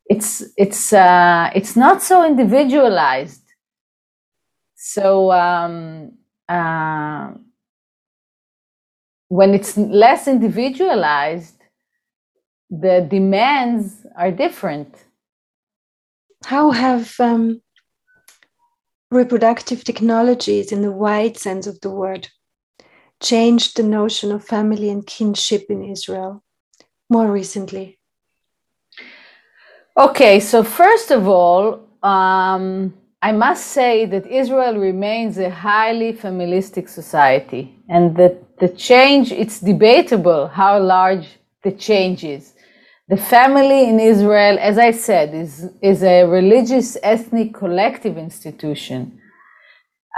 It's 0.07 0.43
it's 0.57 0.91
uh, 0.93 1.49
it's 1.53 1.75
not 1.75 2.01
so 2.01 2.25
individualized. 2.25 3.43
So 4.75 5.31
um, 5.31 6.13
uh, 6.49 7.31
when 9.27 9.53
it's 9.53 9.77
less 9.77 10.27
individualized, 10.27 11.61
the 12.69 13.07
demands 13.09 14.05
are 14.17 14.31
different 14.31 14.95
how 16.45 16.71
have 16.71 17.13
um, 17.19 17.61
reproductive 19.11 19.83
technologies, 19.83 20.71
in 20.71 20.81
the 20.81 20.91
wide 20.91 21.37
sense 21.37 21.67
of 21.67 21.79
the 21.81 21.89
word, 21.89 22.29
changed 23.21 23.77
the 23.77 23.83
notion 23.83 24.31
of 24.31 24.43
family 24.43 24.89
and 24.89 25.05
kinship 25.05 25.65
in 25.69 25.83
Israel 25.83 26.43
more 27.09 27.31
recently? 27.31 27.99
Okay, 29.97 30.39
so 30.39 30.63
first 30.63 31.11
of 31.11 31.27
all, 31.27 31.87
um, 32.01 32.93
I 33.21 33.31
must 33.31 33.67
say 33.67 34.05
that 34.07 34.25
Israel 34.27 34.77
remains 34.77 35.37
a 35.37 35.49
highly 35.49 36.11
familistic 36.11 36.89
society, 36.89 37.73
and 37.87 38.17
that 38.17 38.57
the 38.57 38.69
change, 38.69 39.31
it's 39.31 39.59
debatable 39.59 40.47
how 40.47 40.79
large 40.79 41.27
the 41.63 41.71
change 41.71 42.23
is. 42.23 42.52
The 43.09 43.17
family 43.17 43.89
in 43.89 43.99
Israel, 43.99 44.57
as 44.61 44.77
I 44.77 44.91
said, 44.91 45.33
is, 45.33 45.69
is 45.81 46.03
a 46.03 46.23
religious, 46.23 46.95
ethnic, 47.03 47.53
collective 47.53 48.17
institution. 48.17 49.19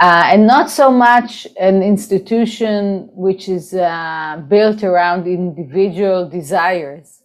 Uh, 0.00 0.24
and 0.26 0.46
not 0.46 0.70
so 0.70 0.90
much 0.90 1.48
an 1.58 1.82
institution 1.82 3.08
which 3.12 3.48
is 3.48 3.74
uh, 3.74 4.40
built 4.48 4.84
around 4.84 5.26
individual 5.26 6.28
desires. 6.28 7.22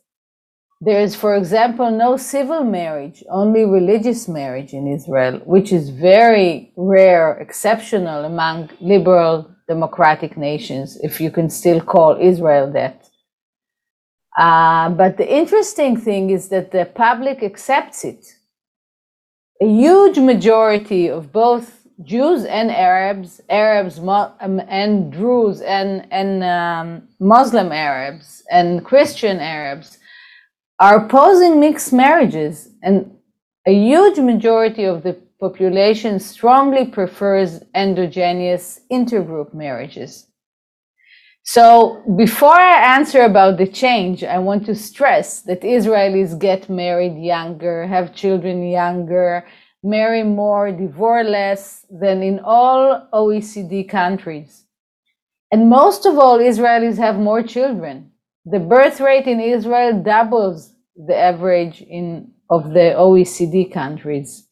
There 0.80 1.00
is, 1.00 1.16
for 1.16 1.36
example, 1.36 1.92
no 1.92 2.18
civil 2.18 2.64
marriage, 2.64 3.24
only 3.30 3.66
religious 3.66 4.28
marriage 4.28 4.74
in 4.74 4.88
Israel, 4.88 5.42
which 5.46 5.72
is 5.72 5.90
very 5.90 6.74
rare, 6.76 7.38
exceptional 7.38 8.26
among 8.26 8.72
liberal 8.80 9.54
democratic 9.68 10.38
nations, 10.38 10.98
if 11.04 11.22
you 11.22 11.30
can 11.30 11.52
still 11.52 11.82
call 11.82 12.18
Israel 12.20 12.72
that. 12.72 13.01
Uh, 14.38 14.90
but 14.90 15.18
the 15.18 15.30
interesting 15.30 16.00
thing 16.00 16.30
is 16.30 16.50
that 16.50 16.72
the 16.72 16.86
public 16.86 17.44
accepts 17.44 18.06
it. 18.06 18.26
A 19.62 19.68
huge 19.68 20.18
majority 20.18 21.10
of 21.10 21.32
both 21.32 21.82
Jews 22.04 22.46
and 22.46 22.72
Arabs, 22.72 23.42
Arabs 23.50 24.00
um, 24.00 24.62
and 24.68 25.12
Druze 25.12 25.62
and, 25.62 26.08
and 26.12 26.44
um, 26.44 27.08
Muslim 27.20 27.72
Arabs 27.72 28.42
and 28.50 28.84
Christian 28.84 29.40
Arabs 29.40 30.00
are 30.80 31.06
opposing 31.06 31.60
mixed 31.60 31.94
marriages. 31.94 32.70
And 32.82 33.12
a 33.68 33.74
huge 33.74 34.18
majority 34.18 34.86
of 34.86 35.04
the 35.04 35.14
population 35.40 36.20
strongly 36.20 36.86
prefers 36.86 37.62
endogenous 37.76 38.80
intergroup 38.92 39.54
marriages. 39.54 40.28
So 41.44 42.04
before 42.16 42.60
I 42.60 42.96
answer 42.98 43.24
about 43.24 43.58
the 43.58 43.68
change, 43.68 44.24
I 44.24 44.38
want 44.38 44.66
to 44.68 44.76
stress 44.76 45.42
that 45.44 45.62
Israelis 45.62 46.40
get 46.40 46.70
married 46.70 47.18
younger, 47.18 47.88
have 47.88 48.16
children 48.16 48.68
younger, 48.70 49.46
marry 49.84 50.24
more, 50.24 50.72
divorce 50.72 51.28
less 51.28 51.86
than 51.90 52.22
in 52.22 52.40
all 52.44 53.08
OECD 53.12 53.90
countries. 53.90 54.66
And 55.52 55.70
most 55.70 56.06
of 56.06 56.18
all, 56.18 56.38
Israelis 56.38 56.98
have 56.98 57.18
more 57.18 57.44
children. 57.44 58.12
The 58.46 58.60
birth 58.60 59.02
rate 59.02 59.28
in 59.28 59.40
Israel 59.40 60.02
doubles 60.02 60.74
the 60.96 61.18
average 61.18 61.82
in, 61.82 62.32
of 62.50 62.70
the 62.70 62.94
OECD 62.96 63.74
countries. 63.74 64.48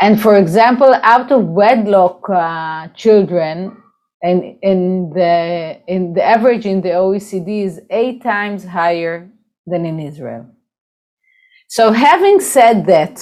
And 0.00 0.20
for 0.20 0.36
example, 0.36 0.94
out 1.02 1.30
of 1.30 1.44
wedlock 1.44 2.28
uh, 2.28 2.88
children, 2.88 3.76
and 4.24 4.56
in 4.62 5.10
the 5.10 5.78
in 5.86 6.14
the 6.14 6.24
average 6.24 6.64
in 6.64 6.80
the 6.80 6.88
OECD 6.88 7.62
is 7.68 7.80
eight 7.90 8.22
times 8.22 8.64
higher 8.64 9.30
than 9.66 9.84
in 9.84 10.00
Israel. 10.00 10.46
So 11.68 11.92
having 11.92 12.40
said 12.40 12.86
that, 12.86 13.14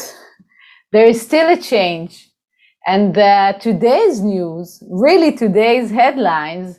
there 0.92 1.06
is 1.06 1.20
still 1.20 1.48
a 1.52 1.56
change, 1.56 2.30
and 2.86 3.18
uh, 3.18 3.54
today's 3.54 4.20
news, 4.20 4.80
really 4.88 5.32
today's 5.32 5.90
headlines, 5.90 6.78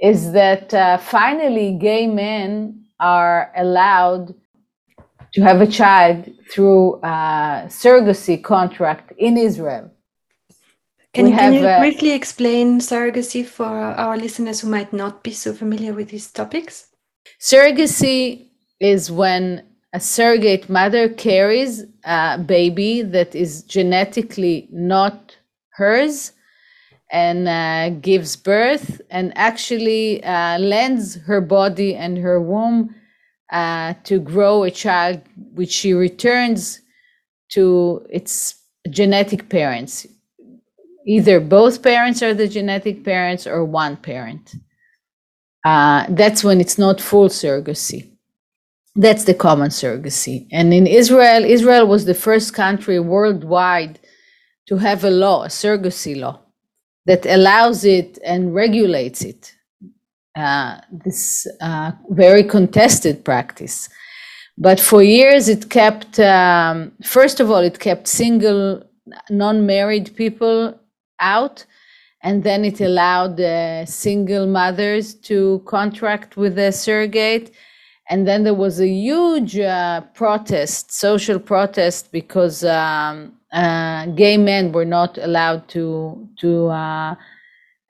is 0.00 0.32
that 0.32 0.72
uh, 0.72 0.96
finally 0.96 1.76
gay 1.88 2.06
men 2.06 2.86
are 2.98 3.52
allowed 3.54 4.34
to 5.34 5.42
have 5.42 5.60
a 5.60 5.66
child 5.66 6.30
through 6.50 6.94
a 7.02 7.66
surrogacy 7.68 8.42
contract 8.42 9.12
in 9.18 9.36
Israel. 9.36 9.90
Can, 11.12 11.26
you, 11.26 11.32
can 11.34 11.52
you 11.54 11.66
uh, 11.66 11.80
briefly 11.80 12.12
explain 12.12 12.78
surrogacy 12.78 13.44
for 13.44 13.66
our 13.66 14.16
listeners 14.16 14.60
who 14.60 14.68
might 14.68 14.92
not 14.92 15.24
be 15.24 15.32
so 15.32 15.52
familiar 15.52 15.92
with 15.92 16.10
these 16.10 16.30
topics? 16.30 16.86
Surrogacy 17.40 18.50
is 18.78 19.10
when 19.10 19.64
a 19.92 19.98
surrogate 19.98 20.68
mother 20.68 21.08
carries 21.08 21.84
a 22.04 22.38
baby 22.38 23.02
that 23.02 23.34
is 23.34 23.64
genetically 23.64 24.68
not 24.70 25.36
hers 25.70 26.32
and 27.10 27.48
uh, 27.48 27.90
gives 28.00 28.36
birth 28.36 29.00
and 29.10 29.32
actually 29.36 30.22
uh, 30.22 30.58
lends 30.58 31.16
her 31.16 31.40
body 31.40 31.96
and 31.96 32.18
her 32.18 32.40
womb 32.40 32.94
uh, 33.50 33.94
to 34.04 34.20
grow 34.20 34.62
a 34.62 34.70
child 34.70 35.20
which 35.54 35.72
she 35.72 35.92
returns 35.92 36.80
to 37.48 38.06
its 38.10 38.54
genetic 38.90 39.48
parents 39.48 40.06
either 41.06 41.40
both 41.40 41.82
parents 41.82 42.22
are 42.22 42.34
the 42.34 42.48
genetic 42.48 43.04
parents 43.04 43.46
or 43.46 43.64
one 43.64 43.96
parent. 43.96 44.54
Uh, 45.64 46.06
that's 46.10 46.42
when 46.42 46.60
it's 46.60 46.78
not 46.78 47.00
full 47.00 47.28
surrogacy. 47.28 48.10
That's 48.96 49.24
the 49.24 49.34
common 49.34 49.68
surrogacy. 49.68 50.46
And 50.50 50.74
in 50.74 50.86
Israel, 50.86 51.44
Israel 51.44 51.86
was 51.86 52.04
the 52.04 52.14
first 52.14 52.54
country 52.54 52.98
worldwide 52.98 53.98
to 54.68 54.78
have 54.78 55.04
a 55.04 55.10
law, 55.10 55.44
a 55.44 55.48
surrogacy 55.48 56.18
law, 56.18 56.40
that 57.06 57.26
allows 57.26 57.84
it 57.84 58.18
and 58.24 58.54
regulates 58.54 59.22
it. 59.22 59.54
Uh, 60.36 60.80
this 61.04 61.46
uh, 61.60 61.92
very 62.10 62.44
contested 62.44 63.24
practice. 63.24 63.88
But 64.56 64.78
for 64.78 65.02
years, 65.02 65.48
it 65.48 65.70
kept, 65.70 66.20
um, 66.20 66.92
first 67.02 67.40
of 67.40 67.50
all, 67.50 67.58
it 67.58 67.78
kept 67.78 68.06
single, 68.06 68.82
non 69.28 69.66
married 69.66 70.14
people 70.16 70.78
out 71.20 71.64
and 72.22 72.44
then 72.44 72.64
it 72.64 72.80
allowed 72.80 73.36
the 73.36 73.84
single 73.86 74.46
mothers 74.46 75.14
to 75.14 75.62
contract 75.66 76.36
with 76.36 76.58
a 76.58 76.70
surrogate. 76.72 77.52
And 78.10 78.26
then 78.26 78.44
there 78.44 78.54
was 78.54 78.80
a 78.80 78.88
huge 78.88 79.58
uh, 79.58 80.02
protest 80.14 80.92
social 80.92 81.38
protest 81.38 82.12
because 82.12 82.64
um, 82.64 83.32
uh, 83.52 84.06
gay 84.06 84.36
men 84.36 84.72
were 84.72 84.84
not 84.84 85.16
allowed 85.18 85.68
to 85.68 86.28
to 86.40 86.68
uh, 86.68 87.14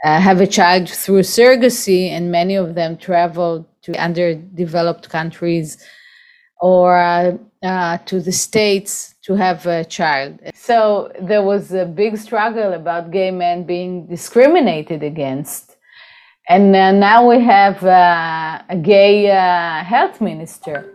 uh 0.04 0.20
have 0.20 0.40
a 0.40 0.46
child 0.46 0.88
through 0.88 1.20
surrogacy 1.20 2.08
and 2.08 2.30
many 2.30 2.54
of 2.54 2.74
them 2.74 2.96
traveled 2.96 3.66
to 3.82 3.92
underdeveloped 3.96 5.08
countries 5.08 5.76
or 6.60 6.96
uh, 6.96 7.36
uh, 7.62 7.98
to 7.98 8.20
the 8.20 8.32
states 8.32 9.14
to 9.22 9.34
have 9.34 9.66
a 9.66 9.84
child. 9.84 10.38
So 10.54 11.12
there 11.20 11.42
was 11.42 11.72
a 11.72 11.84
big 11.84 12.16
struggle 12.18 12.74
about 12.74 13.10
gay 13.10 13.30
men 13.30 13.64
being 13.64 14.06
discriminated 14.06 15.02
against. 15.02 15.76
And 16.48 16.74
uh, 16.74 16.92
now 16.92 17.28
we 17.28 17.40
have 17.42 17.82
uh, 17.84 18.62
a 18.68 18.76
gay 18.76 19.30
uh, 19.30 19.84
health 19.84 20.20
minister. 20.20 20.94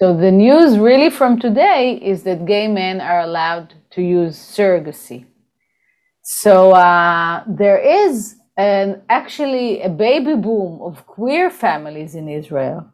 So 0.00 0.16
the 0.16 0.30
news 0.30 0.78
really 0.78 1.10
from 1.10 1.38
today 1.38 1.94
is 2.02 2.22
that 2.22 2.46
gay 2.46 2.68
men 2.68 3.00
are 3.00 3.20
allowed 3.20 3.74
to 3.92 4.02
use 4.02 4.36
surrogacy. 4.36 5.26
So 6.22 6.72
uh, 6.72 7.44
there 7.46 7.78
is 7.78 8.36
an, 8.56 9.02
actually 9.08 9.80
a 9.82 9.88
baby 9.88 10.34
boom 10.34 10.80
of 10.82 11.06
queer 11.06 11.50
families 11.50 12.14
in 12.14 12.28
Israel 12.28 12.90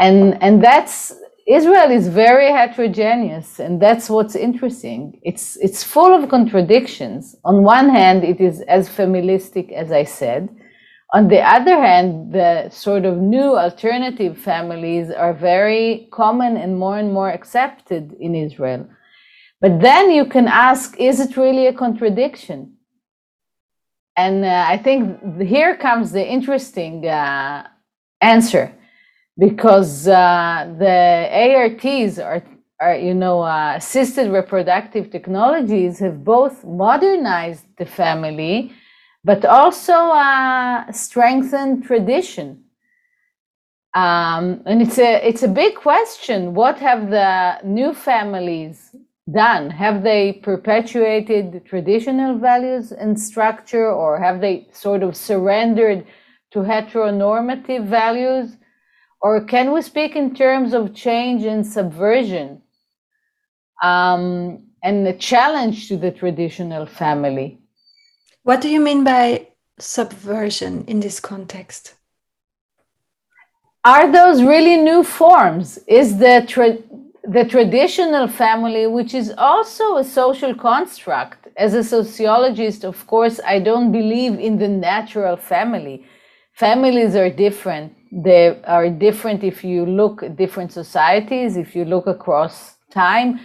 and 0.00 0.42
and 0.42 0.62
that's 0.62 1.12
Israel 1.46 1.90
is 1.90 2.08
very 2.08 2.50
heterogeneous, 2.50 3.60
and 3.60 3.80
that's 3.80 4.08
what's 4.08 4.34
interesting. 4.34 5.20
It's 5.22 5.56
it's 5.56 5.84
full 5.84 6.14
of 6.14 6.30
contradictions. 6.30 7.36
On 7.44 7.62
one 7.62 7.90
hand, 7.90 8.24
it 8.24 8.40
is 8.40 8.62
as 8.62 8.88
familistic 8.88 9.70
as 9.72 9.92
I 9.92 10.04
said. 10.04 10.48
On 11.12 11.28
the 11.28 11.40
other 11.40 11.80
hand, 11.80 12.32
the 12.32 12.70
sort 12.70 13.04
of 13.04 13.18
new 13.18 13.56
alternative 13.56 14.38
families 14.38 15.10
are 15.10 15.34
very 15.34 16.08
common 16.10 16.56
and 16.56 16.76
more 16.76 16.98
and 16.98 17.12
more 17.12 17.30
accepted 17.30 18.16
in 18.18 18.34
Israel. 18.34 18.88
But 19.60 19.80
then 19.80 20.10
you 20.10 20.24
can 20.24 20.48
ask, 20.48 20.98
is 20.98 21.20
it 21.20 21.36
really 21.36 21.66
a 21.66 21.72
contradiction? 21.72 22.78
And 24.16 24.44
uh, 24.44 24.64
I 24.66 24.76
think 24.78 25.42
here 25.42 25.76
comes 25.76 26.10
the 26.10 26.26
interesting 26.26 27.06
uh, 27.06 27.68
answer 28.20 28.74
because 29.38 30.06
uh, 30.06 30.72
the 30.78 31.28
ARTs 31.32 32.18
are, 32.18 32.42
are 32.80 32.96
you 32.96 33.14
know, 33.14 33.42
uh, 33.42 33.74
assisted 33.76 34.30
reproductive 34.30 35.10
technologies 35.10 35.98
have 35.98 36.24
both 36.24 36.64
modernized 36.64 37.66
the 37.78 37.86
family, 37.86 38.72
but 39.24 39.44
also 39.44 39.92
uh, 39.92 40.90
strengthened 40.92 41.84
tradition. 41.84 42.62
Um, 43.94 44.62
and 44.66 44.82
it's 44.82 44.98
a 44.98 45.26
it's 45.26 45.44
a 45.44 45.48
big 45.48 45.76
question. 45.76 46.52
What 46.52 46.78
have 46.78 47.10
the 47.10 47.58
new 47.64 47.94
families 47.94 48.94
done? 49.32 49.70
Have 49.70 50.02
they 50.02 50.32
perpetuated 50.32 51.64
traditional 51.64 52.36
values 52.36 52.90
and 52.90 53.18
structure, 53.18 53.88
or 53.88 54.18
have 54.18 54.40
they 54.40 54.66
sort 54.72 55.04
of 55.04 55.16
surrendered 55.16 56.04
to 56.50 56.58
heteronormative 56.58 57.86
values? 57.86 58.56
Or 59.24 59.40
can 59.40 59.72
we 59.72 59.80
speak 59.80 60.16
in 60.16 60.34
terms 60.34 60.74
of 60.74 60.94
change 60.94 61.44
and 61.44 61.66
subversion 61.66 62.60
um, 63.82 64.64
and 64.82 65.08
a 65.08 65.14
challenge 65.14 65.88
to 65.88 65.96
the 65.96 66.10
traditional 66.10 66.84
family? 66.84 67.58
What 68.42 68.60
do 68.60 68.68
you 68.68 68.80
mean 68.80 69.02
by 69.02 69.48
subversion 69.78 70.84
in 70.88 71.00
this 71.00 71.20
context? 71.20 71.94
Are 73.82 74.12
those 74.12 74.42
really 74.42 74.76
new 74.76 75.02
forms? 75.02 75.78
Is 75.88 76.18
the, 76.18 76.44
tra- 76.46 76.84
the 77.26 77.46
traditional 77.46 78.28
family, 78.28 78.86
which 78.86 79.14
is 79.14 79.32
also 79.38 79.96
a 79.96 80.04
social 80.04 80.54
construct, 80.54 81.48
as 81.56 81.72
a 81.72 81.82
sociologist, 81.82 82.84
of 82.84 83.06
course, 83.06 83.40
I 83.46 83.58
don't 83.58 83.90
believe 83.90 84.38
in 84.38 84.58
the 84.58 84.68
natural 84.68 85.38
family. 85.38 86.04
Families 86.52 87.16
are 87.16 87.30
different 87.30 87.94
they 88.14 88.60
are 88.64 88.88
different 88.88 89.42
if 89.42 89.64
you 89.64 89.84
look 89.84 90.22
at 90.22 90.36
different 90.36 90.72
societies, 90.72 91.56
if 91.56 91.74
you 91.74 91.84
look 91.84 92.06
across 92.06 92.76
time. 92.90 93.40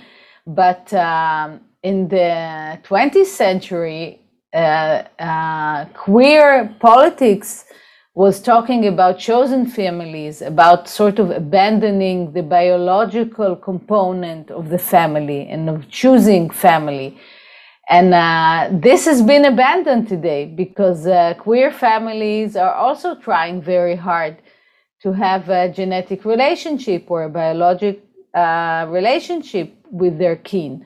But 0.45 0.93
um, 0.93 1.61
in 1.81 2.07
the 2.07 2.79
20th 2.83 3.25
century, 3.25 4.21
uh, 4.53 5.03
uh, 5.17 5.85
queer 5.93 6.75
politics 6.79 7.65
was 8.13 8.41
talking 8.41 8.87
about 8.87 9.17
chosen 9.17 9.65
families, 9.65 10.41
about 10.41 10.87
sort 10.87 11.19
of 11.19 11.31
abandoning 11.31 12.31
the 12.33 12.43
biological 12.43 13.55
component 13.55 14.51
of 14.51 14.69
the 14.69 14.77
family 14.77 15.47
and 15.47 15.69
of 15.69 15.89
choosing 15.89 16.49
family. 16.49 17.17
And 17.89 18.13
uh, 18.13 18.69
this 18.71 19.05
has 19.05 19.23
been 19.23 19.45
abandoned 19.45 20.07
today 20.07 20.45
because 20.45 21.07
uh, 21.07 21.33
queer 21.39 21.71
families 21.71 22.55
are 22.55 22.73
also 22.73 23.15
trying 23.15 23.63
very 23.63 23.95
hard 23.95 24.37
to 25.01 25.13
have 25.13 25.49
a 25.49 25.69
genetic 25.69 26.25
relationship 26.25 27.09
or 27.09 27.23
a 27.23 27.29
biologic 27.29 28.03
uh, 28.33 28.85
relationship 28.89 29.73
with 29.91 30.17
their 30.17 30.35
kin. 30.35 30.85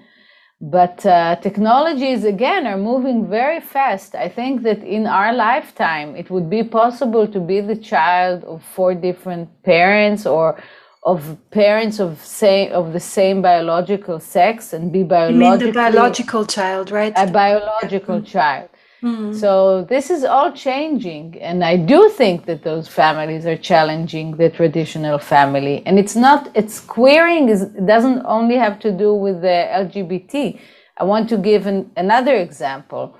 But 0.61 1.05
uh, 1.05 1.35
technologies, 1.37 2.23
again, 2.23 2.65
are 2.67 2.77
moving 2.77 3.27
very 3.27 3.59
fast. 3.59 4.15
I 4.15 4.29
think 4.29 4.63
that 4.63 4.81
in 4.81 5.07
our 5.07 5.33
lifetime, 5.33 6.15
it 6.15 6.29
would 6.29 6.49
be 6.49 6.63
possible 6.63 7.27
to 7.27 7.39
be 7.41 7.59
the 7.59 7.75
child 7.75 8.45
of 8.45 8.63
four 8.63 8.95
different 8.95 9.49
parents 9.63 10.25
or 10.25 10.57
of 11.05 11.37
parents 11.51 11.99
of 11.99 12.23
say 12.23 12.69
of 12.69 12.93
the 12.93 12.99
same 12.99 13.41
biological 13.41 14.21
sex 14.21 14.71
and 14.71 14.89
be 14.91 15.03
biologically 15.03 15.45
you 15.45 15.51
mean 15.51 15.59
the 15.59 15.71
biological 15.73 16.45
child, 16.45 16.91
right? 16.91 17.11
A 17.17 17.29
biological 17.29 18.19
mm-hmm. 18.19 18.25
child. 18.25 18.69
Mm-hmm. 19.03 19.33
So 19.33 19.83
this 19.83 20.09
is 20.09 20.23
all 20.23 20.53
changing, 20.53 21.37
and 21.41 21.61
I 21.61 21.75
do 21.75 22.09
think 22.09 22.45
that 22.45 22.63
those 22.63 22.87
families 22.87 23.45
are 23.45 23.57
challenging 23.57 24.37
the 24.37 24.49
traditional 24.49 25.19
family. 25.19 25.83
And 25.85 25.99
it's 25.99 26.15
not 26.15 26.49
it's 26.55 26.79
queering 26.79 27.49
is 27.49 27.65
doesn't 27.85 28.21
only 28.25 28.55
have 28.55 28.79
to 28.79 28.91
do 28.91 29.13
with 29.13 29.41
the 29.41 29.57
LGBT. 29.83 30.57
I 30.97 31.03
want 31.03 31.27
to 31.29 31.37
give 31.37 31.67
an, 31.67 31.91
another 31.97 32.35
example. 32.35 33.17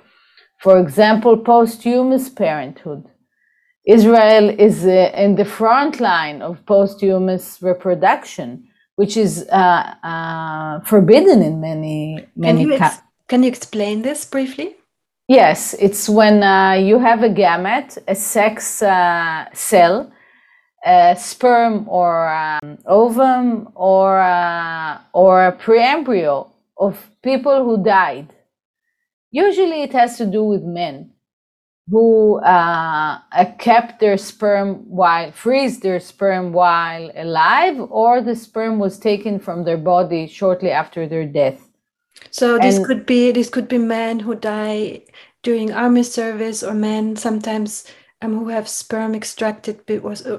For 0.58 0.78
example, 0.78 1.36
posthumous 1.36 2.30
parenthood. 2.30 3.04
Israel 3.86 4.48
is 4.48 4.86
uh, 4.86 5.12
in 5.14 5.34
the 5.34 5.44
front 5.44 6.00
line 6.00 6.40
of 6.40 6.64
posthumous 6.64 7.58
reproduction, 7.60 8.68
which 8.96 9.18
is 9.18 9.46
uh, 9.52 9.94
uh, 10.02 10.80
forbidden 10.80 11.42
in 11.42 11.60
many 11.60 12.26
many. 12.34 12.60
Can 12.60 12.70
you, 12.70 12.72
ex- 12.72 13.02
can 13.28 13.42
you 13.42 13.50
explain 13.50 14.00
this 14.00 14.24
briefly? 14.24 14.76
Yes, 15.28 15.74
it's 15.78 16.08
when 16.08 16.42
uh, 16.42 16.72
you 16.72 16.98
have 16.98 17.22
a 17.22 17.28
gamete, 17.30 17.98
a 18.06 18.14
sex 18.14 18.82
uh, 18.82 19.46
cell, 19.54 20.12
a 20.84 21.16
sperm 21.18 21.88
or 21.88 22.28
um, 22.28 22.78
ovum, 22.86 23.70
or 23.74 24.20
uh, 24.20 24.98
or 25.14 25.46
a 25.46 25.56
preembryo 25.56 26.50
of 26.78 27.10
people 27.22 27.64
who 27.64 27.82
died. 27.82 28.34
Usually, 29.30 29.82
it 29.82 29.92
has 29.92 30.18
to 30.18 30.26
do 30.26 30.44
with 30.44 30.62
men 30.62 31.12
who 31.90 32.40
uh, 32.40 33.18
kept 33.58 34.00
their 34.00 34.18
sperm 34.18 34.84
while 34.88 35.32
freeze 35.32 35.80
their 35.80 36.00
sperm 36.00 36.52
while 36.52 37.10
alive, 37.16 37.80
or 37.90 38.20
the 38.22 38.36
sperm 38.36 38.78
was 38.78 38.98
taken 38.98 39.38
from 39.40 39.64
their 39.64 39.78
body 39.78 40.26
shortly 40.26 40.70
after 40.70 41.08
their 41.08 41.26
death. 41.26 41.70
So 42.30 42.58
this 42.58 42.76
and, 42.76 42.86
could 42.86 43.06
be 43.06 43.32
this 43.32 43.50
could 43.50 43.68
be 43.68 43.78
men 43.78 44.20
who 44.20 44.34
die 44.34 45.02
during 45.42 45.72
army 45.72 46.02
service, 46.02 46.62
or 46.62 46.74
men 46.74 47.16
sometimes 47.16 47.86
um, 48.22 48.38
who 48.38 48.48
have 48.48 48.68
sperm 48.68 49.14
extracted 49.14 49.80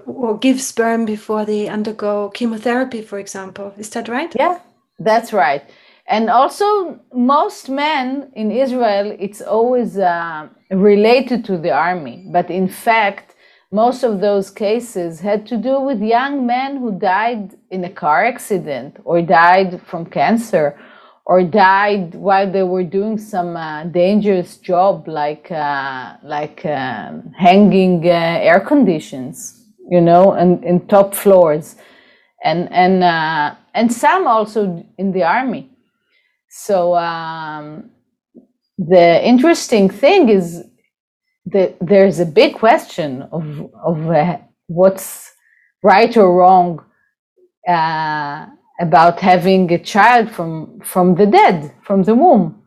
or 0.05 0.37
give 0.37 0.61
sperm 0.61 1.05
before 1.05 1.45
they 1.45 1.67
undergo 1.67 2.29
chemotherapy, 2.29 3.01
for 3.01 3.19
example. 3.19 3.73
Is 3.77 3.89
that 3.91 4.07
right? 4.07 4.33
Yeah, 4.37 4.59
that's 4.99 5.31
right. 5.31 5.63
And 6.07 6.29
also, 6.29 6.99
most 7.13 7.69
men 7.69 8.31
in 8.35 8.51
Israel, 8.51 9.15
it's 9.19 9.41
always 9.41 9.97
uh, 9.97 10.47
related 10.69 11.43
to 11.45 11.57
the 11.57 11.71
army. 11.71 12.25
But 12.27 12.51
in 12.51 12.67
fact, 12.67 13.35
most 13.71 14.03
of 14.03 14.21
those 14.21 14.51
cases 14.51 15.19
had 15.19 15.47
to 15.47 15.57
do 15.57 15.79
with 15.79 16.01
young 16.01 16.45
men 16.45 16.77
who 16.77 16.99
died 16.99 17.55
in 17.71 17.83
a 17.83 17.89
car 17.89 18.23
accident 18.23 18.97
or 19.03 19.21
died 19.21 19.81
from 19.81 20.05
cancer 20.05 20.77
or 21.25 21.43
died 21.43 22.15
while 22.15 22.51
they 22.51 22.63
were 22.63 22.83
doing 22.83 23.17
some 23.17 23.57
uh, 23.57 23.83
dangerous 23.85 24.57
job 24.57 25.07
like 25.07 25.51
uh, 25.51 26.15
like 26.23 26.65
um, 26.65 27.31
hanging 27.37 28.05
uh, 28.05 28.39
air 28.49 28.59
conditions 28.59 29.65
you 29.89 30.01
know 30.01 30.33
and 30.33 30.63
in 30.63 30.87
top 30.87 31.15
floors. 31.15 31.75
And 32.43 32.71
and 32.71 33.03
uh, 33.03 33.55
and 33.73 33.91
some 33.91 34.27
also 34.27 34.85
in 34.99 35.11
the 35.11 35.23
army. 35.23 35.71
So 36.49 36.95
um, 36.95 37.89
the 38.77 39.25
interesting 39.25 39.89
thing 39.89 40.29
is 40.29 40.63
that 41.47 41.77
there's 41.81 42.19
a 42.19 42.25
big 42.25 42.55
question 42.55 43.23
of 43.31 43.71
of 43.83 44.09
uh, 44.11 44.37
what's 44.67 45.33
right 45.83 46.15
or 46.17 46.35
wrong 46.37 46.83
uh, 47.67 48.47
about 48.79 49.19
having 49.19 49.71
a 49.71 49.79
child 49.79 50.31
from 50.31 50.79
from 50.81 51.15
the 51.15 51.25
dead, 51.25 51.73
from 51.83 52.03
the 52.03 52.15
womb. 52.15 52.61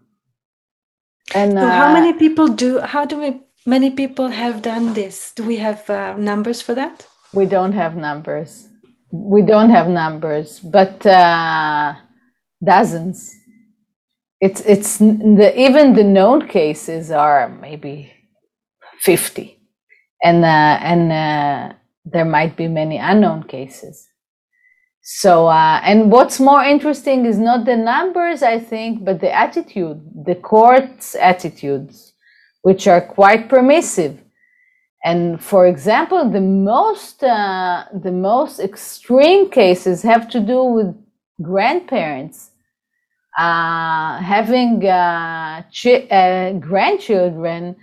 And 1.35 1.53
so 1.53 1.66
how 1.66 1.90
uh, 1.90 1.92
many 1.92 2.12
people 2.12 2.49
do? 2.49 2.81
How 2.81 3.05
do 3.05 3.18
we? 3.21 3.40
Many 3.66 3.90
people 3.90 4.29
have 4.29 4.62
done 4.62 4.94
this. 4.94 5.33
Do 5.35 5.44
we 5.44 5.57
have 5.57 5.88
uh, 5.90 6.16
numbers 6.16 6.62
for 6.62 6.75
that? 6.75 7.07
We 7.35 7.44
don't 7.44 7.73
have 7.73 7.97
numbers. 7.97 8.68
We 9.11 9.42
don't 9.42 9.71
have 9.71 9.88
numbers, 9.88 10.61
but 10.61 11.05
uh, 11.05 11.94
dozens 12.64 13.38
it's 14.40 14.61
it's 14.61 14.99
the 14.99 15.53
even 15.57 15.94
the 15.94 16.05
known 16.05 16.47
cases 16.49 17.11
are 17.11 17.49
maybe 17.49 18.12
50 19.01 19.59
and 20.23 20.44
uh, 20.44 20.79
and 20.81 21.12
uh, 21.12 21.77
there 22.05 22.25
might 22.25 22.57
be 22.57 22.68
many 22.68 22.99
unknown 22.99 23.44
cases 23.44 24.09
so 25.11 25.47
uh, 25.47 25.81
and 25.83 26.11
what's 26.12 26.38
more 26.38 26.62
interesting 26.62 27.25
is 27.25 27.38
not 27.38 27.64
the 27.64 27.77
numbers 27.77 28.42
i 28.42 28.59
think 28.59 29.05
but 29.05 29.21
the 29.21 29.33
attitude 29.33 29.99
the 30.29 30.35
court's 30.35 31.14
attitudes 31.14 32.09
which 32.62 32.87
are 32.87 33.01
quite 33.01 33.49
permissive. 33.49 34.23
And 35.05 35.42
for 35.42 35.66
example 35.66 36.29
the 36.31 36.40
most 36.73 37.23
uh, 37.23 37.85
the 38.07 38.12
most 38.12 38.61
extreme 38.61 39.49
cases 39.51 40.03
have 40.03 40.29
to 40.35 40.40
do 40.40 40.61
with 40.77 40.90
grandparents 41.40 42.51
uh, 43.38 44.18
having 44.18 44.85
uh, 44.85 45.62
uh, 45.62 46.53
grandchildren 46.68 47.77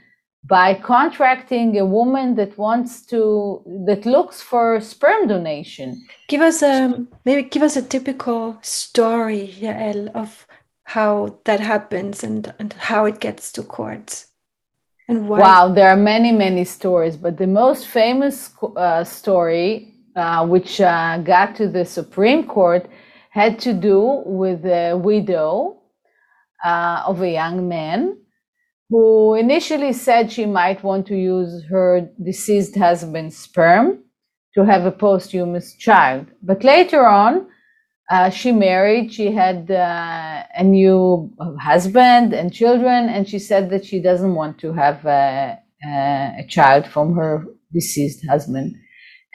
by 0.48 0.74
contracting 0.76 1.78
a 1.78 1.86
woman 1.86 2.36
that 2.36 2.58
wants 2.58 3.06
to 3.08 3.62
that 3.88 4.06
looks 4.06 4.42
for 4.42 4.80
sperm 4.80 5.28
donation. 5.28 6.06
Give 6.28 6.42
us 6.42 6.62
a 6.62 7.06
maybe 7.26 7.50
give 7.50 7.64
us 7.64 7.76
a 7.76 7.82
typical 7.82 8.58
story 8.62 9.56
Yael, 9.60 10.12
of 10.14 10.46
how 10.84 11.40
that 11.46 11.60
happens 11.60 12.24
and, 12.24 12.54
and 12.60 12.74
how 12.74 13.06
it 13.06 13.20
gets 13.20 13.52
to 13.54 13.64
courts 13.64 14.28
and 15.08 15.28
why. 15.28 15.40
Wow 15.40 15.74
there 15.74 15.90
are 15.90 15.98
many 15.98 16.32
many 16.32 16.64
stories 16.64 17.18
but 17.18 17.38
the 17.38 17.48
most 17.48 17.88
famous 17.88 18.52
uh, 18.76 19.04
story 19.04 19.96
uh, 20.16 20.46
which 20.46 20.80
uh, 20.80 21.18
got 21.20 21.56
to 21.56 21.68
the 21.68 21.86
supreme 21.86 22.46
court 22.48 22.88
had 23.32 23.60
to 23.60 23.74
do 23.74 24.24
with 24.26 24.64
a 24.66 24.96
widow 24.96 25.82
uh, 26.64 27.04
of 27.06 27.22
a 27.22 27.32
young 27.32 27.68
man 27.68 28.18
who 28.90 29.34
initially 29.36 29.94
said 29.94 30.32
she 30.32 30.46
might 30.46 30.84
want 30.84 31.08
to 31.08 31.16
use 31.16 31.64
her 31.70 32.10
deceased 32.24 32.78
husband's 32.78 33.38
sperm 33.38 34.00
to 34.54 34.64
have 34.64 34.86
a 34.86 34.92
posthumous 34.92 35.76
child. 35.76 36.28
But 36.42 36.64
later 36.64 37.06
on, 37.06 37.48
uh, 38.12 38.30
she 38.30 38.52
married, 38.52 39.12
she 39.12 39.32
had 39.32 39.72
uh, 39.72 40.44
a 40.56 40.64
new 40.64 41.34
husband 41.60 42.34
and 42.34 42.54
children, 42.54 43.10
and 43.10 43.28
she 43.28 43.40
said 43.40 43.72
that 43.72 43.84
she 43.84 44.00
doesn't 44.00 44.36
want 44.36 44.60
to 44.60 44.74
have 44.74 45.04
a, 45.06 45.58
a 45.84 46.46
child 46.48 46.86
from 46.86 47.16
her 47.16 47.44
deceased 47.74 48.26
husband. 48.28 48.76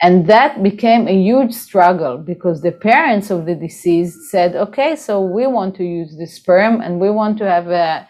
And 0.01 0.25
that 0.27 0.63
became 0.63 1.07
a 1.07 1.13
huge 1.13 1.53
struggle 1.53 2.17
because 2.17 2.61
the 2.61 2.71
parents 2.71 3.29
of 3.29 3.45
the 3.45 3.53
deceased 3.53 4.31
said, 4.31 4.55
okay, 4.55 4.95
so 4.95 5.21
we 5.21 5.45
want 5.45 5.75
to 5.75 5.83
use 5.83 6.17
the 6.17 6.25
sperm 6.25 6.81
and 6.81 6.99
we 6.99 7.11
want 7.11 7.37
to 7.37 7.47
have 7.47 7.67
a 7.67 8.07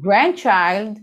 grandchild 0.00 0.98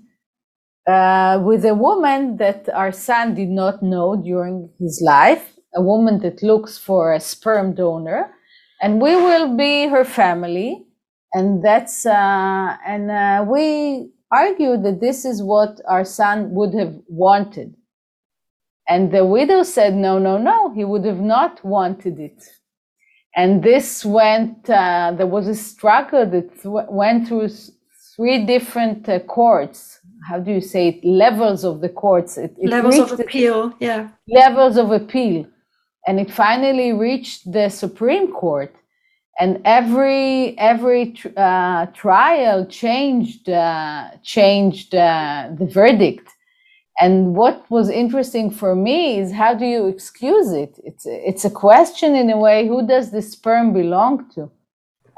uh, 0.88 1.42
with 1.44 1.66
a 1.66 1.76
woman 1.76 2.38
that 2.38 2.70
our 2.74 2.92
son 2.92 3.36
did 3.36 3.50
not 3.50 3.84
know 3.84 4.16
during 4.16 4.70
his 4.80 5.02
life, 5.06 5.54
a 5.76 5.82
woman 5.82 6.20
that 6.20 6.42
looks 6.42 6.78
for 6.78 7.14
a 7.14 7.20
sperm 7.20 7.76
donor, 7.76 8.34
and 8.82 9.02
we 9.02 9.16
will 9.16 9.56
be 9.56 9.88
her 9.88 10.06
family. 10.06 10.86
And 11.34 11.64
that's, 11.64 12.06
uh, 12.06 12.78
and 12.86 13.12
uh, 13.12 13.46
we 13.48 14.12
argued 14.32 14.84
that 14.84 15.02
this 15.02 15.26
is 15.26 15.44
what 15.44 15.82
our 15.88 16.06
son 16.06 16.52
would 16.52 16.74
have 16.74 16.96
wanted. 17.08 17.76
And 18.88 19.12
the 19.12 19.26
widow 19.26 19.64
said, 19.64 19.94
no, 19.94 20.18
no, 20.18 20.38
no, 20.38 20.74
he 20.74 20.86
would 20.86 21.04
have 21.06 21.20
not 21.20 21.64
wanted 21.66 22.20
it. 22.20 22.42
And 23.36 23.62
this 23.62 24.06
went, 24.06 24.70
uh, 24.70 25.14
there 25.18 25.28
was 25.28 25.48
a 25.48 25.56
struggle 25.56 26.26
that 26.26 26.50
th- 26.62 26.86
went 26.90 27.28
through 27.28 27.50
three 28.18 28.46
different 28.46 29.08
uh, 29.08 29.20
courts. 29.20 30.00
How 30.28 30.40
do 30.40 30.52
you 30.52 30.62
say 30.62 30.90
it? 30.90 31.06
Levels 31.06 31.64
of 31.64 31.80
the 31.80 31.90
courts. 31.90 32.38
It, 32.38 32.54
it 32.60 32.70
levels 32.70 33.00
of 33.00 33.20
appeal, 33.20 33.74
yeah. 33.80 34.10
Levels 34.28 34.76
of 34.78 34.92
appeal. 34.92 35.46
And 36.06 36.20
it 36.20 36.32
finally 36.32 36.92
reached 36.94 37.52
the 37.52 37.70
Supreme 37.70 38.32
Court. 38.32 38.74
And 39.40 39.62
every 39.66 40.58
every 40.58 41.16
uh, 41.38 41.86
trial 41.88 42.66
changed 42.66 43.48
uh, 43.50 44.10
changed 44.24 44.96
uh, 44.96 45.50
the 45.58 45.68
verdict 45.68 46.28
and 47.00 47.36
what 47.36 47.70
was 47.70 47.90
interesting 47.90 48.50
for 48.50 48.76
me 48.76 49.20
is 49.20 49.32
how 49.32 49.54
do 49.54 49.66
you 49.66 49.86
excuse 49.88 50.52
it? 50.52 50.80
It's 50.84 51.06
it's 51.06 51.46
a 51.46 51.50
question 51.50 52.16
in 52.16 52.30
a 52.32 52.38
way. 52.38 52.68
Who 52.68 52.88
does 52.88 53.12
the 53.12 53.22
sperm 53.22 53.72
belong 53.72 54.30
to? 54.32 54.50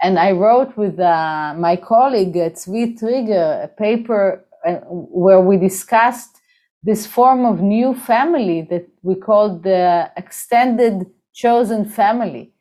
And 0.02 0.18
I 0.18 0.32
wrote 0.32 0.78
with 0.78 1.00
uh, 1.00 1.54
my 1.58 1.76
colleague 1.76 2.38
at 2.38 2.56
Zvi 2.56 2.98
Triger 2.98 3.64
a 3.66 3.68
paper 3.68 4.46
uh, 4.68 4.76
where 4.90 5.42
we 5.42 5.58
discussed 5.58 6.40
this 6.84 7.06
form 7.06 7.46
of 7.46 7.62
new 7.62 7.94
family 7.94 8.62
that 8.70 8.88
we 9.02 9.16
call 9.16 9.60
the 9.60 10.10
extended 10.16 11.06
chosen 11.34 11.86
family. 11.86 12.54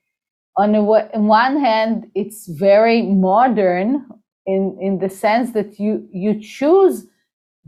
On, 0.57 0.75
a, 0.75 0.83
on 0.83 1.27
one 1.29 1.61
hand, 1.61 2.11
it's 2.15 2.49
very 2.49 3.03
modern 3.03 4.07
in, 4.47 4.77
in 4.81 4.99
the 4.99 5.09
sense 5.09 5.53
that 5.53 5.79
you, 5.79 6.09
you 6.13 6.41
choose 6.41 7.07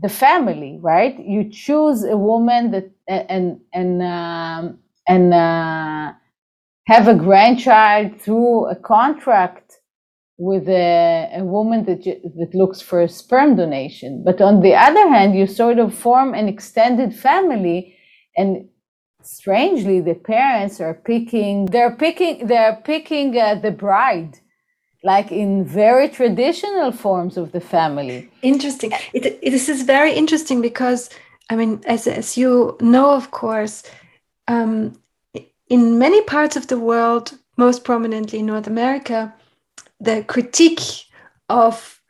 the 0.01 0.09
family, 0.09 0.79
right? 0.81 1.17
You 1.19 1.49
choose 1.49 2.03
a 2.03 2.17
woman 2.17 2.71
that 2.71 2.91
and 3.07 3.59
and 3.73 4.01
um, 4.01 4.79
and 5.07 5.33
uh, 5.33 6.13
have 6.91 7.07
a 7.07 7.15
grandchild 7.15 8.19
through 8.21 8.65
a 8.75 8.75
contract 8.75 9.67
with 10.37 10.67
a, 10.67 11.29
a 11.41 11.43
woman 11.43 11.85
that 11.85 12.03
that 12.39 12.51
looks 12.61 12.81
for 12.81 13.01
a 13.01 13.07
sperm 13.07 13.55
donation. 13.55 14.23
But 14.27 14.41
on 14.41 14.61
the 14.61 14.75
other 14.87 15.07
hand, 15.15 15.35
you 15.35 15.45
sort 15.47 15.79
of 15.79 15.93
form 15.93 16.33
an 16.33 16.47
extended 16.47 17.11
family, 17.13 17.79
and 18.39 18.49
strangely, 19.23 20.01
the 20.01 20.15
parents 20.15 20.81
are 20.81 20.95
picking. 21.11 21.67
They're 21.73 21.95
picking. 22.05 22.47
They're 22.47 22.79
picking 22.83 23.37
uh, 23.37 23.55
the 23.65 23.71
bride 23.71 24.33
like 25.03 25.31
in 25.31 25.65
very 25.65 26.07
traditional 26.09 26.91
forms 26.91 27.37
of 27.37 27.51
the 27.51 27.59
family. 27.59 28.29
Interesting. 28.41 28.91
It, 29.13 29.25
it, 29.25 29.51
this 29.51 29.67
is 29.67 29.81
very 29.81 30.13
interesting 30.13 30.61
because, 30.61 31.09
I 31.49 31.55
mean, 31.55 31.81
as, 31.87 32.05
as 32.05 32.37
you 32.37 32.77
know, 32.81 33.09
of 33.11 33.31
course, 33.31 33.83
um, 34.47 35.00
in 35.71 35.97
many 35.97 36.21
parts 36.23 36.57
of 36.57 36.67
the 36.67 36.77
world, 36.77 37.31
most 37.55 37.85
prominently 37.85 38.39
in 38.39 38.47
North 38.47 38.67
America, 38.67 39.33
the 40.01 40.21
critique 40.25 40.81
of 41.47 42.01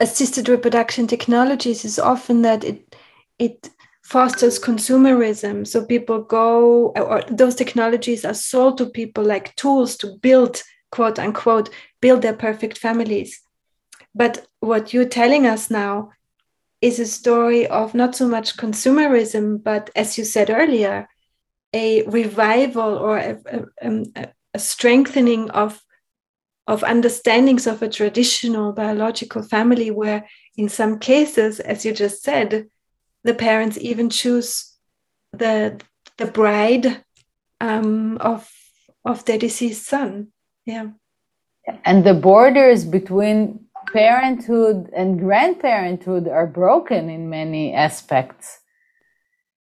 assisted 0.00 0.50
reproduction 0.50 1.06
technologies 1.06 1.86
is 1.86 1.98
often 1.98 2.42
that 2.42 2.64
it 2.64 2.94
it 3.38 3.70
fosters 4.02 4.58
consumerism. 4.60 5.66
So 5.66 5.86
people 5.86 6.20
go, 6.20 6.88
or 6.88 7.22
those 7.30 7.54
technologies 7.54 8.22
are 8.26 8.34
sold 8.34 8.76
to 8.78 8.86
people 8.86 9.24
like 9.24 9.56
tools 9.56 9.96
to 9.98 10.18
build 10.20 10.62
quote 10.92 11.18
unquote 11.18 11.70
build 12.02 12.20
their 12.20 12.36
perfect 12.36 12.76
families. 12.76 13.40
But 14.14 14.46
what 14.60 14.92
you're 14.92 15.16
telling 15.20 15.46
us 15.46 15.70
now 15.70 16.10
is 16.82 17.00
a 17.00 17.06
story 17.06 17.66
of 17.66 17.94
not 17.94 18.14
so 18.14 18.28
much 18.28 18.58
consumerism, 18.58 19.62
but 19.62 19.88
as 19.96 20.18
you 20.18 20.24
said 20.24 20.50
earlier, 20.50 21.08
a 21.72 22.02
revival 22.04 22.96
or 22.96 23.18
a, 23.18 23.38
a, 23.46 23.86
um, 23.86 24.04
a 24.54 24.58
strengthening 24.58 25.50
of 25.50 25.80
of 26.66 26.84
understandings 26.84 27.66
of 27.66 27.80
a 27.82 27.88
traditional 27.88 28.72
biological 28.72 29.42
family 29.42 29.90
where 29.90 30.28
in 30.56 30.68
some 30.68 30.98
cases 30.98 31.60
as 31.60 31.84
you 31.84 31.94
just 31.94 32.22
said 32.22 32.68
the 33.24 33.34
parents 33.34 33.78
even 33.78 34.10
choose 34.10 34.74
the 35.32 35.80
the 36.18 36.26
bride 36.26 37.02
um, 37.60 38.18
of 38.18 38.50
of 39.04 39.24
their 39.24 39.38
deceased 39.38 39.86
son. 39.86 40.28
Yeah. 40.66 40.88
And 41.84 42.04
the 42.04 42.14
borders 42.14 42.84
between 42.84 43.66
parenthood 43.92 44.90
and 44.94 45.18
grandparenthood 45.20 46.30
are 46.30 46.46
broken 46.46 47.08
in 47.08 47.30
many 47.30 47.72
aspects 47.72 48.60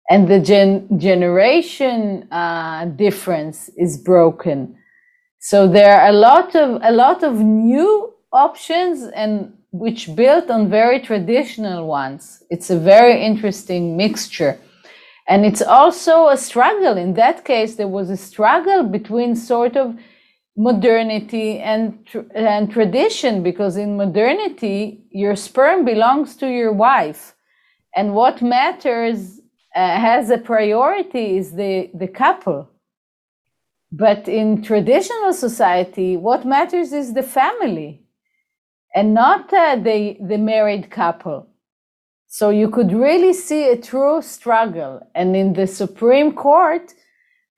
and 0.10 0.28
the 0.28 0.40
gen- 0.40 1.00
generation 1.00 2.28
uh, 2.32 2.86
difference 2.86 3.70
is 3.78 3.98
broken. 3.98 4.76
So 5.40 5.68
there 5.68 6.00
are 6.00 6.10
a 6.10 6.14
lot 6.14 6.56
of 6.56 6.82
a 6.84 6.92
lot 6.92 7.24
of 7.24 7.36
new 7.40 8.14
options 8.32 9.04
and 9.16 9.54
which 9.72 10.16
built 10.16 10.50
on 10.50 10.70
very 10.70 11.00
traditional 11.00 11.88
ones. 11.88 12.44
It's 12.50 12.70
a 12.70 12.80
very 12.80 13.24
interesting 13.24 13.98
mixture. 13.98 14.58
And 15.28 15.46
it's 15.46 15.62
also 15.62 16.30
a 16.30 16.38
struggle. 16.38 16.98
In 16.98 17.14
that 17.16 17.44
case 17.44 17.76
there 17.76 17.88
was 17.88 18.10
a 18.10 18.18
struggle 18.18 18.84
between 18.84 19.36
sort 19.36 19.76
of 19.76 19.96
modernity 20.56 21.60
and 21.60 22.00
and 22.34 22.72
tradition 22.72 23.44
because 23.44 23.78
in 23.78 23.96
modernity 23.96 25.04
your 25.12 25.36
sperm 25.36 25.86
belongs 25.86 26.36
to 26.38 26.48
your 26.48 26.74
wife. 26.74 27.36
And 27.96 28.16
what 28.16 28.42
matters 28.42 29.40
uh, 29.78 30.00
has 30.08 30.30
a 30.30 30.38
priority 30.38 31.38
is 31.38 31.48
the 31.54 31.74
the 31.94 32.08
couple 32.08 32.70
but 33.92 34.28
in 34.28 34.62
traditional 34.62 35.34
society 35.34 36.10
what 36.18 36.46
matters 36.46 36.92
is 36.92 37.14
the 37.14 37.28
family 37.40 38.02
and 38.96 39.14
not 39.14 39.54
uh, 39.54 39.76
the 39.76 40.18
the 40.32 40.38
married 40.38 40.90
couple 40.90 41.40
so 42.28 42.50
you 42.50 42.70
could 42.70 42.92
really 42.92 43.34
see 43.34 43.64
a 43.70 43.82
true 43.92 44.22
struggle 44.22 44.94
and 45.16 45.36
in 45.36 45.54
the 45.54 45.68
supreme 45.68 46.32
court 46.34 46.94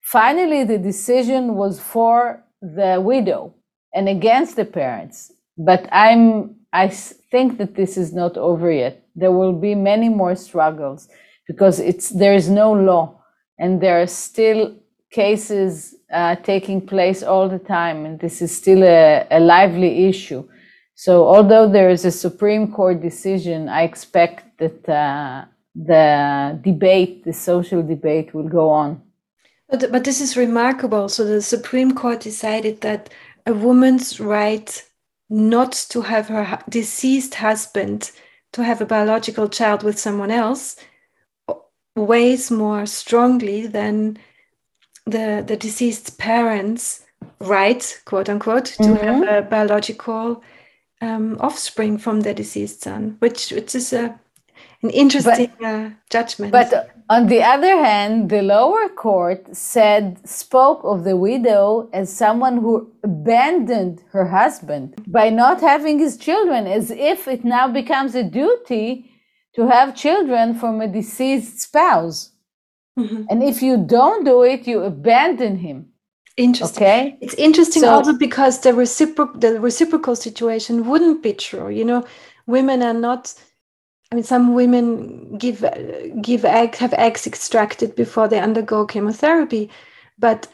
finally 0.02 0.64
the 0.64 0.78
decision 0.78 1.56
was 1.56 1.80
for 1.80 2.44
the 2.62 3.02
widow 3.02 3.54
and 3.94 4.08
against 4.10 4.56
the 4.56 4.66
parents. 4.66 5.32
But 5.58 5.88
I'm 5.92 6.56
I 6.72 6.90
think 6.90 7.58
that 7.58 7.76
this 7.76 7.98
is 7.98 8.14
not 8.14 8.38
over 8.38 8.72
yet. 8.72 9.04
There 9.16 9.32
will 9.32 9.54
be 9.54 9.74
many 9.74 10.08
more 10.08 10.36
struggles 10.36 11.10
because 11.50 11.80
it's 11.80 12.10
there 12.10 12.36
is 12.36 12.48
no 12.48 12.72
law 12.72 13.04
and 13.58 13.82
there 13.82 14.00
are 14.02 14.08
still 14.08 14.62
cases 15.10 15.96
uh, 16.14 16.36
taking 16.52 16.80
place 16.94 17.24
all 17.24 17.50
the 17.50 17.64
time, 17.78 18.06
and 18.06 18.20
this 18.20 18.42
is 18.42 18.56
still 18.56 18.84
a, 18.84 19.26
a 19.32 19.40
lively 19.40 20.06
issue. 20.06 20.48
So, 20.94 21.28
although 21.28 21.68
there 21.68 21.90
is 21.90 22.06
a 22.06 22.12
Supreme 22.12 22.72
Court 22.72 23.02
decision, 23.02 23.68
I 23.68 23.82
expect 23.84 24.60
that 24.60 24.88
uh, 24.88 25.46
the 25.74 26.60
debate, 26.62 27.24
the 27.26 27.34
social 27.34 27.82
debate, 27.82 28.34
will 28.36 28.50
go 28.50 28.70
on. 28.70 29.02
But, 29.70 29.92
but 29.92 30.04
this 30.04 30.22
is 30.22 30.38
remarkable. 30.38 31.10
So 31.10 31.26
the 31.26 31.42
Supreme 31.42 31.94
Court 31.96 32.20
decided 32.20 32.82
that 32.82 33.10
a 33.46 33.54
woman's 33.54 34.20
right 34.20 34.84
not 35.30 35.72
to 35.90 36.02
have 36.02 36.28
her 36.28 36.60
deceased 36.70 37.36
husband 37.36 38.12
to 38.54 38.64
have 38.64 38.82
a 38.82 38.86
biological 38.86 39.48
child 39.48 39.84
with 39.84 40.00
someone 40.00 40.32
else 40.32 40.76
weighs 42.00 42.52
more 42.52 42.86
strongly 42.86 43.68
than 43.68 44.18
the 45.06 45.44
the 45.46 45.58
deceased 45.58 46.18
parents' 46.18 47.06
right, 47.40 48.02
quote 48.06 48.30
unquote, 48.30 48.66
to 48.66 48.84
mm-hmm. 48.84 49.06
have 49.06 49.46
a 49.46 49.48
biological 49.48 50.44
um, 51.02 51.38
offspring 51.40 51.98
from 51.98 52.22
their 52.22 52.34
deceased 52.34 52.82
son, 52.82 53.18
which 53.20 53.52
which 53.52 53.76
is 53.76 53.94
a 53.94 54.20
an 54.82 54.90
interesting 54.92 55.52
but, 55.60 55.66
uh, 55.66 55.90
judgment. 56.10 56.52
But 56.52 56.90
on 57.10 57.28
the 57.28 57.42
other 57.42 57.76
hand, 57.84 58.30
the 58.30 58.42
lower 58.42 58.88
court 58.88 59.56
said, 59.56 60.26
spoke 60.28 60.82
of 60.84 61.04
the 61.04 61.18
widow 61.18 61.90
as 61.92 62.16
someone 62.16 62.58
who 62.58 62.90
abandoned 63.04 64.02
her 64.12 64.28
husband 64.28 64.96
by 65.08 65.30
not 65.30 65.60
having 65.60 66.00
his 66.00 66.16
children, 66.18 66.66
as 66.66 66.92
if 66.92 67.28
it 67.28 67.44
now 67.44 67.68
becomes 67.68 68.16
a 68.16 68.24
duty 68.24 69.09
to 69.56 69.68
have 69.68 69.96
children 69.96 70.56
from 70.56 70.82
a 70.82 70.88
deceased 70.88 71.60
spouse. 71.60 72.32
Mm-hmm. 72.98 73.24
And 73.30 73.44
if 73.44 73.62
you 73.62 73.78
don't 73.78 74.26
do 74.26 74.44
it, 74.44 74.68
you 74.68 74.82
abandon 74.82 75.58
him. 75.58 75.88
Interesting. 76.38 76.84
Okay. 76.84 77.18
It's 77.22 77.34
interesting 77.34 77.82
so, 77.82 77.90
also 77.90 78.14
because 78.18 78.62
the 78.62 78.74
reciprocal 78.74 79.40
the 79.40 79.60
reciprocal 79.60 80.16
situation 80.16 80.88
wouldn't 80.88 81.22
be 81.22 81.34
true. 81.34 81.70
You 81.70 81.84
know, 81.84 82.06
women 82.48 82.82
are 82.82 82.94
not 82.94 83.34
I 84.12 84.16
mean, 84.16 84.24
some 84.24 84.56
women 84.56 85.38
give 85.38 85.64
give 86.22 86.46
egg 86.46 86.76
have 86.76 86.94
eggs 86.94 87.28
extracted 87.28 87.96
before 87.96 88.28
they 88.28 88.40
undergo 88.40 88.86
chemotherapy, 88.86 89.70
but 90.18 90.48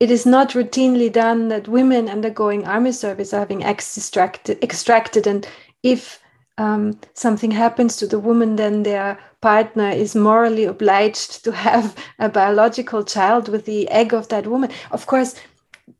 it 0.00 0.10
is 0.10 0.26
not 0.26 0.50
routinely 0.50 1.12
done 1.12 1.48
that 1.48 1.68
women 1.68 2.08
undergoing 2.08 2.66
army 2.66 2.92
service 2.92 3.32
are 3.32 3.40
having 3.40 3.64
eggs 3.64 3.96
extracted. 3.96 4.62
extracted 4.62 5.26
and 5.26 5.46
if 5.82 6.20
um, 6.58 6.98
something 7.14 7.50
happens 7.50 7.96
to 7.96 8.06
the 8.06 8.18
woman, 8.18 8.56
then 8.56 8.82
their 8.82 9.18
partner 9.40 9.88
is 9.90 10.14
morally 10.14 10.64
obliged 10.64 11.44
to 11.44 11.52
have 11.52 11.94
a 12.18 12.28
biological 12.28 13.04
child 13.04 13.48
with 13.48 13.64
the 13.64 13.88
egg 13.88 14.12
of 14.12 14.28
that 14.28 14.46
woman. 14.46 14.70
Of 14.90 15.06
course, 15.06 15.34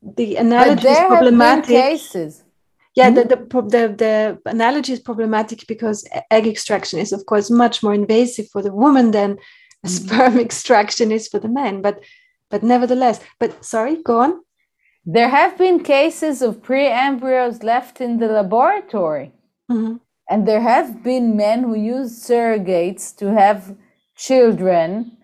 the 0.03 0.37
analogy 0.37 0.89
is 0.89 0.99
problematic. 0.99 1.69
cases 1.69 2.45
yeah 2.99 3.11
mm-hmm. 3.11 3.29
the, 3.29 3.37
the, 3.37 3.63
the 3.75 3.83
the 4.03 4.51
analogy 4.51 4.93
is 4.93 5.01
problematic 5.01 5.67
because 5.67 6.07
egg 6.31 6.47
extraction 6.47 6.99
is 6.99 7.13
of 7.13 7.25
course 7.27 7.51
much 7.51 7.83
more 7.83 7.95
invasive 7.95 8.49
for 8.53 8.63
the 8.63 8.73
woman 8.73 9.11
than 9.13 9.31
mm-hmm. 9.37 9.89
sperm 9.89 10.39
extraction 10.47 11.13
is 11.13 11.29
for 11.29 11.39
the 11.39 11.49
man 11.61 11.81
but 11.87 12.01
but 12.51 12.63
nevertheless 12.63 13.21
but 13.39 13.65
sorry 13.65 13.97
go 14.03 14.21
on 14.21 14.41
there 15.05 15.31
have 15.31 15.57
been 15.57 15.83
cases 15.83 16.43
of 16.43 16.63
pre-embryos 16.63 17.63
left 17.63 18.01
in 18.01 18.19
the 18.19 18.29
laboratory 18.29 19.33
mm-hmm. 19.71 19.97
And 20.29 20.47
there 20.47 20.61
have 20.61 21.03
been 21.03 21.37
men 21.37 21.62
who 21.62 21.74
use 21.74 22.12
surrogates 22.29 23.16
to 23.16 23.33
have 23.33 23.74
children 24.16 25.16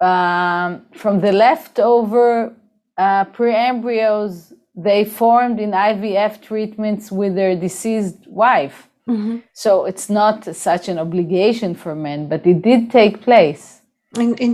um, 0.00 0.86
from 0.92 1.20
the 1.20 1.32
leftover 1.32 2.54
uh, 2.96 3.24
pre-embryos 3.24 4.52
they 4.74 5.04
formed 5.04 5.58
in 5.58 5.72
IVF 5.72 6.40
treatments 6.40 7.10
with 7.10 7.34
their 7.34 7.56
deceased 7.56 8.26
wife. 8.28 8.88
Mm-hmm. 9.08 9.38
So 9.52 9.86
it's 9.86 10.08
not 10.08 10.44
such 10.54 10.88
an 10.88 10.98
obligation 10.98 11.74
for 11.74 11.96
men, 11.96 12.28
but 12.28 12.46
it 12.46 12.62
did 12.62 12.90
take 12.90 13.20
place. 13.20 13.80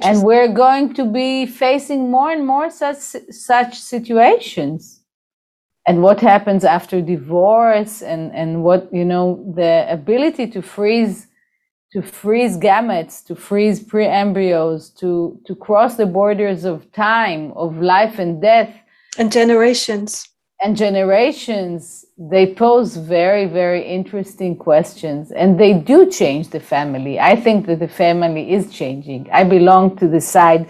And 0.09 0.23
we're 0.23 0.49
going 0.49 0.95
to 0.95 1.05
be 1.05 1.47
facing 1.47 2.11
more 2.11 2.31
and 2.31 2.47
more 2.47 2.71
such 2.71 2.97
such 3.31 3.79
situations. 3.79 5.04
And 5.87 6.03
what 6.03 6.21
happens 6.21 6.65
after 6.65 7.03
divorce 7.03 8.03
and, 8.03 8.33
and 8.35 8.65
what, 8.65 8.89
you 8.93 9.05
know, 9.05 9.53
the 9.55 9.87
ability 9.91 10.47
to 10.49 10.63
freeze 10.63 11.27
to 11.95 12.03
freeze 12.03 12.59
gametes, 12.59 13.25
to 13.25 13.37
freeze 13.37 13.81
pre-embryos, 13.81 14.91
to, 14.91 15.41
to 15.47 15.55
cross 15.55 15.95
the 15.97 16.07
borders 16.07 16.65
of 16.65 16.91
time, 16.91 17.53
of 17.53 17.77
life 17.77 18.19
and 18.19 18.43
death. 18.43 18.75
And 19.17 19.31
generations. 19.31 20.29
And 20.61 20.77
generations, 20.77 22.05
they 22.19 22.53
pose 22.53 22.97
very, 22.97 23.47
very 23.47 23.87
interesting 23.87 24.57
questions. 24.57 25.31
And 25.31 25.61
they 25.61 25.73
do 25.73 26.11
change 26.11 26.49
the 26.49 26.59
family. 26.59 27.21
I 27.21 27.37
think 27.37 27.67
that 27.67 27.79
the 27.79 27.87
family 27.87 28.53
is 28.53 28.73
changing. 28.73 29.29
I 29.33 29.45
belong 29.45 29.97
to 29.99 30.09
the 30.09 30.21
side 30.21 30.69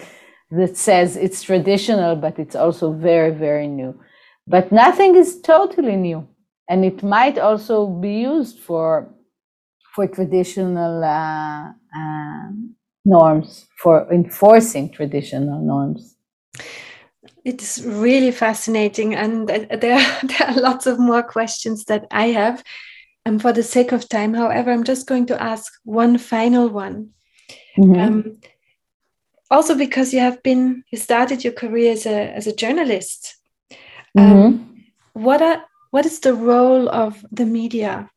that 0.51 0.77
says 0.77 1.17
it's 1.17 1.43
traditional, 1.43 2.17
but 2.17 2.39
it's 2.39 2.55
also 2.55 2.93
very, 2.93 3.31
very 3.31 3.67
new. 3.67 3.99
But 4.47 4.73
nothing 4.73 5.17
is 5.17 5.41
totally 5.41 5.97
new. 5.97 6.29
And 6.69 6.85
it 6.85 7.03
might 7.03 7.39
also 7.39 7.87
be 7.87 8.21
used 8.21 8.59
for 8.59 9.11
for 9.95 10.09
traditional 10.09 11.05
uh, 11.05 11.69
uh, 11.97 12.51
norms, 13.05 13.67
for 13.79 14.13
enforcing 14.13 14.91
traditional 14.91 15.61
norms. 15.61 16.17
It's 17.45 17.81
really 17.83 18.33
fascinating, 18.33 19.15
and 19.15 19.49
there, 19.49 19.71
there 19.81 20.49
are 20.49 20.61
lots 20.61 20.87
of 20.87 20.99
more 20.99 21.23
questions 21.23 21.85
that 21.85 22.07
I 22.11 22.29
have. 22.29 22.65
And 23.27 23.41
for 23.41 23.53
the 23.53 23.63
sake 23.63 23.93
of 23.93 24.09
time, 24.09 24.35
however, 24.35 24.71
I'm 24.71 24.85
just 24.85 25.07
going 25.07 25.27
to 25.27 25.43
ask 25.43 25.73
one 25.85 26.19
final 26.19 26.69
one. 26.69 27.11
Mm-hmm. 27.79 28.01
Um, 28.01 28.41
also, 29.51 29.77
because 29.77 30.13
you 30.13 30.21
have 30.21 30.43
been, 30.43 30.83
you 30.91 30.99
started 30.99 31.45
your 31.45 31.53
career 31.53 31.93
as 31.93 32.07
a 32.07 32.35
as 32.35 32.47
a 32.47 32.55
journalist. 32.55 33.37
Um, 34.17 34.25
mm-hmm. 34.25 35.23
What 35.23 35.43
are 35.43 35.65
what 35.91 36.07
is 36.07 36.21
the 36.21 36.35
role 36.35 36.89
of 36.89 37.25
the 37.31 37.47
media 37.47 38.11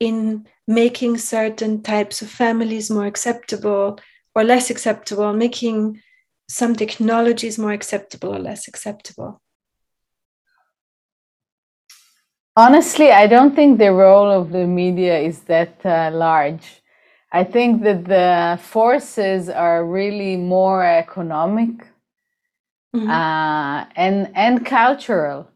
in 0.00 0.46
making 0.66 1.18
certain 1.18 1.82
types 1.82 2.22
of 2.22 2.28
families 2.28 2.90
more 2.90 3.06
acceptable 3.06 3.98
or 4.34 4.44
less 4.44 4.70
acceptable, 4.70 5.32
making 5.32 6.00
some 6.48 6.74
technologies 6.74 7.58
more 7.58 7.72
acceptable 7.72 8.34
or 8.34 8.40
less 8.40 8.68
acceptable? 8.68 9.40
Honestly, 12.56 13.10
I 13.10 13.26
don't 13.26 13.54
think 13.54 13.78
the 13.78 13.92
role 13.92 14.30
of 14.30 14.52
the 14.52 14.66
media 14.66 15.18
is 15.18 15.40
that 15.40 15.84
uh, 15.84 16.10
large. 16.12 16.82
I 17.32 17.42
think 17.42 17.82
that 17.82 18.04
the 18.04 18.60
forces 18.62 19.48
are 19.48 19.84
really 19.84 20.36
more 20.36 20.84
economic 20.84 21.88
mm-hmm. 22.94 23.10
uh, 23.10 23.86
and 23.96 24.30
and 24.34 24.64
cultural, 24.64 25.48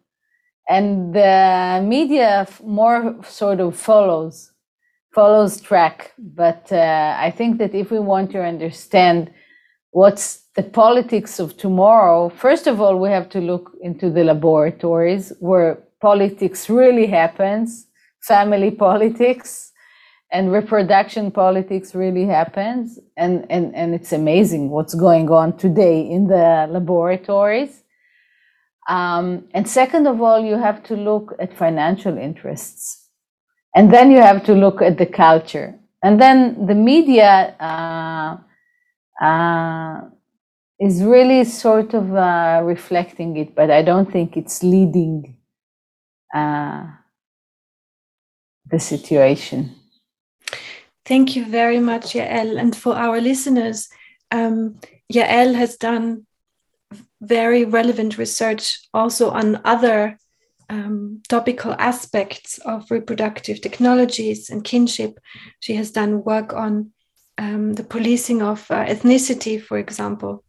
and 0.68 1.14
the 1.14 1.80
media 1.84 2.46
more 2.64 3.16
sort 3.24 3.60
of 3.60 3.76
follows 3.76 4.52
follows 5.14 5.60
track. 5.60 6.12
But 6.18 6.70
uh, 6.72 7.16
I 7.18 7.30
think 7.30 7.58
that 7.58 7.74
if 7.74 7.90
we 7.90 7.98
want 7.98 8.30
to 8.32 8.42
understand 8.42 9.30
what's 9.90 10.44
the 10.54 10.62
politics 10.62 11.38
of 11.38 11.56
tomorrow, 11.56 12.28
first 12.28 12.66
of 12.66 12.80
all, 12.80 12.98
we 12.98 13.08
have 13.08 13.28
to 13.30 13.40
look 13.40 13.72
into 13.80 14.10
the 14.10 14.24
laboratories 14.24 15.32
where 15.40 15.78
politics 16.00 16.68
really 16.68 17.06
happens, 17.06 17.86
family 18.20 18.70
politics 18.86 19.72
and 20.30 20.52
reproduction 20.52 21.30
politics 21.30 21.94
really 21.94 22.26
happens. 22.26 22.98
And, 23.16 23.46
and, 23.50 23.74
and 23.74 23.94
it's 23.94 24.12
amazing 24.12 24.70
what's 24.70 24.94
going 24.94 25.30
on 25.30 25.56
today 25.56 26.00
in 26.00 26.26
the 26.26 26.66
laboratories. 26.68 27.82
Um, 28.88 29.48
and 29.52 29.68
second 29.68 30.06
of 30.06 30.20
all, 30.20 30.44
you 30.44 30.56
have 30.56 30.82
to 30.84 30.96
look 30.96 31.34
at 31.38 31.56
financial 31.56 32.16
interests 32.18 33.08
and 33.74 33.92
then 33.92 34.10
you 34.10 34.18
have 34.18 34.44
to 34.44 34.54
look 34.54 34.82
at 34.82 34.98
the 34.98 35.06
culture 35.06 35.78
and 36.02 36.20
then 36.20 36.66
the 36.66 36.74
media 36.74 37.54
uh, 37.60 38.36
uh, 39.24 40.00
is 40.80 41.02
really 41.02 41.44
sort 41.44 41.94
of 41.94 42.14
uh, 42.14 42.60
reflecting 42.64 43.36
it 43.36 43.54
but 43.54 43.70
i 43.70 43.82
don't 43.82 44.10
think 44.10 44.36
it's 44.36 44.62
leading 44.62 45.36
uh, 46.34 46.84
the 48.70 48.78
situation 48.78 49.74
thank 51.08 51.34
you 51.36 51.44
very 51.46 51.80
much 51.80 52.14
yael 52.14 52.58
and 52.60 52.76
for 52.76 52.94
our 52.94 53.20
listeners 53.20 53.88
um, 54.30 54.78
yael 55.12 55.54
has 55.54 55.76
done 55.76 56.26
very 57.20 57.64
relevant 57.64 58.18
research 58.18 58.78
also 58.94 59.30
on 59.30 59.60
other 59.64 60.18
um, 60.70 61.22
topical 61.28 61.74
aspects 61.78 62.58
of 62.58 62.90
reproductive 62.90 63.60
technologies 63.60 64.50
and 64.50 64.64
kinship. 64.64 65.18
She 65.60 65.74
has 65.74 65.90
done 65.90 66.24
work 66.24 66.52
on 66.52 66.92
um, 67.38 67.74
the 67.74 67.84
policing 67.84 68.42
of 68.42 68.70
uh, 68.70 68.84
ethnicity, 68.84 69.60
for 69.60 69.78
example, 69.78 70.44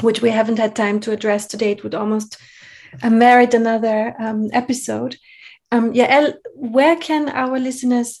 which 0.00 0.20
we 0.20 0.30
haven't 0.30 0.58
had 0.58 0.76
time 0.76 1.00
to 1.00 1.12
address 1.12 1.46
today. 1.46 1.72
It 1.72 1.82
would 1.82 1.94
almost 1.94 2.36
uh, 3.02 3.10
merit 3.10 3.54
another 3.54 4.14
um, 4.18 4.50
episode. 4.52 5.16
Um, 5.70 5.92
Yael, 5.94 6.34
where 6.54 6.96
can 6.96 7.30
our 7.30 7.58
listeners 7.58 8.20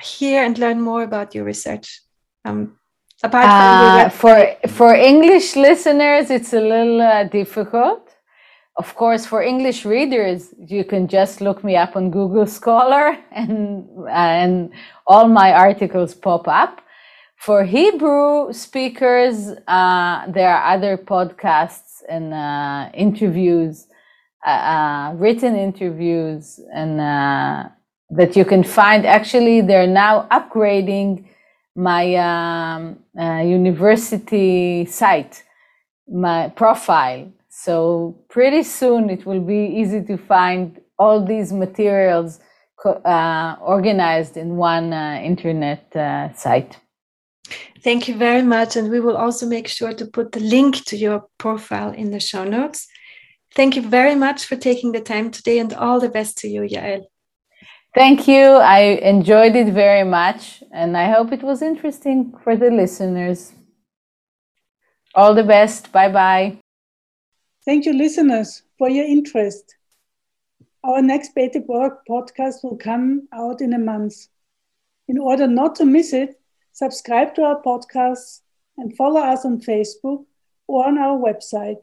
hear 0.00 0.44
and 0.44 0.58
learn 0.58 0.80
more 0.80 1.02
about 1.02 1.34
your 1.34 1.44
research? 1.44 2.02
Um, 2.44 2.78
apart 3.22 3.46
uh, 3.46 4.08
for 4.10 4.56
for 4.68 4.94
English 4.94 5.56
listeners, 5.56 6.30
it's 6.30 6.52
a 6.52 6.60
little 6.60 7.00
uh, 7.00 7.24
difficult 7.24 8.06
of 8.78 8.94
course, 8.94 9.24
for 9.24 9.42
English 9.42 9.86
readers, 9.86 10.54
you 10.58 10.84
can 10.84 11.08
just 11.08 11.40
look 11.40 11.64
me 11.64 11.76
up 11.76 11.96
on 11.96 12.10
Google 12.10 12.46
Scholar 12.46 13.16
and, 13.32 13.88
and 14.10 14.70
all 15.06 15.28
my 15.28 15.52
articles 15.52 16.14
pop 16.14 16.46
up. 16.46 16.82
For 17.36 17.64
Hebrew 17.64 18.52
speakers, 18.52 19.48
uh, 19.66 20.30
there 20.30 20.54
are 20.54 20.74
other 20.74 20.96
podcasts 20.96 22.02
and 22.08 22.32
uh, 22.32 22.90
interviews, 22.94 23.88
uh, 24.46 24.50
uh 24.50 25.12
written 25.16 25.54
interviews, 25.54 26.58
and 26.72 27.00
uh, 27.00 27.68
that 28.10 28.36
you 28.36 28.44
can 28.44 28.64
find. 28.64 29.06
Actually, 29.06 29.60
they're 29.60 29.86
now 29.86 30.26
upgrading 30.30 31.24
my 31.74 32.14
um, 32.14 32.98
uh, 33.18 33.42
university 33.42 34.86
site, 34.86 35.42
my 36.08 36.48
profile 36.50 37.30
so 37.58 38.14
pretty 38.28 38.62
soon 38.62 39.08
it 39.08 39.24
will 39.24 39.40
be 39.40 39.64
easy 39.80 40.02
to 40.02 40.18
find 40.18 40.78
all 40.98 41.24
these 41.24 41.54
materials 41.54 42.38
uh, 42.84 43.56
organized 43.62 44.36
in 44.36 44.56
one 44.56 44.92
uh, 44.92 45.18
internet 45.24 45.84
uh, 45.96 46.34
site. 46.34 46.76
Thank 47.82 48.08
you 48.08 48.16
very 48.16 48.42
much. 48.42 48.76
And 48.76 48.90
we 48.90 49.00
will 49.00 49.16
also 49.16 49.46
make 49.46 49.68
sure 49.68 49.94
to 49.94 50.04
put 50.04 50.32
the 50.32 50.40
link 50.40 50.84
to 50.84 50.98
your 50.98 51.24
profile 51.38 51.92
in 51.92 52.10
the 52.10 52.20
show 52.20 52.44
notes. 52.44 52.86
Thank 53.54 53.74
you 53.74 53.82
very 53.82 54.14
much 54.14 54.44
for 54.44 54.56
taking 54.56 54.92
the 54.92 55.00
time 55.00 55.30
today 55.30 55.58
and 55.58 55.72
all 55.72 55.98
the 55.98 56.10
best 56.10 56.36
to 56.38 56.48
you, 56.48 56.60
Yael. 56.60 57.04
Thank 57.96 58.28
you. 58.28 58.44
I 58.44 59.00
enjoyed 59.00 59.56
it 59.56 59.72
very 59.72 60.04
much 60.04 60.62
and 60.70 60.98
I 60.98 61.10
hope 61.10 61.32
it 61.32 61.42
was 61.42 61.62
interesting 61.62 62.34
for 62.44 62.54
the 62.54 62.70
listeners. 62.70 63.54
All 65.14 65.32
the 65.32 65.42
best. 65.42 65.90
Bye 65.92 66.12
bye. 66.12 66.58
Thank 67.64 67.86
you, 67.86 67.94
listeners, 67.94 68.64
for 68.76 68.90
your 68.90 69.06
interest. 69.06 69.76
Our 70.84 71.00
next 71.00 71.34
Bet 71.34 71.54
Debora 71.54 71.96
podcast 72.06 72.62
will 72.62 72.76
come 72.76 73.28
out 73.32 73.62
in 73.62 73.72
a 73.72 73.78
month. 73.78 74.26
In 75.08 75.16
order 75.16 75.46
not 75.46 75.74
to 75.76 75.86
miss 75.86 76.12
it, 76.12 76.38
subscribe 76.72 77.34
to 77.36 77.44
our 77.44 77.62
podcasts 77.62 78.42
and 78.76 78.94
follow 78.94 79.22
us 79.22 79.46
on 79.46 79.62
Facebook 79.62 80.26
or 80.66 80.86
on 80.86 80.98
our 80.98 81.16
website, 81.16 81.82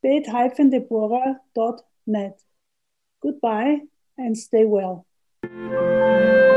bet-debora.net. 0.00 2.40
Goodbye 3.20 3.80
and 4.16 4.38
stay 4.38 4.64
well. 4.64 5.04
Música 5.44 6.53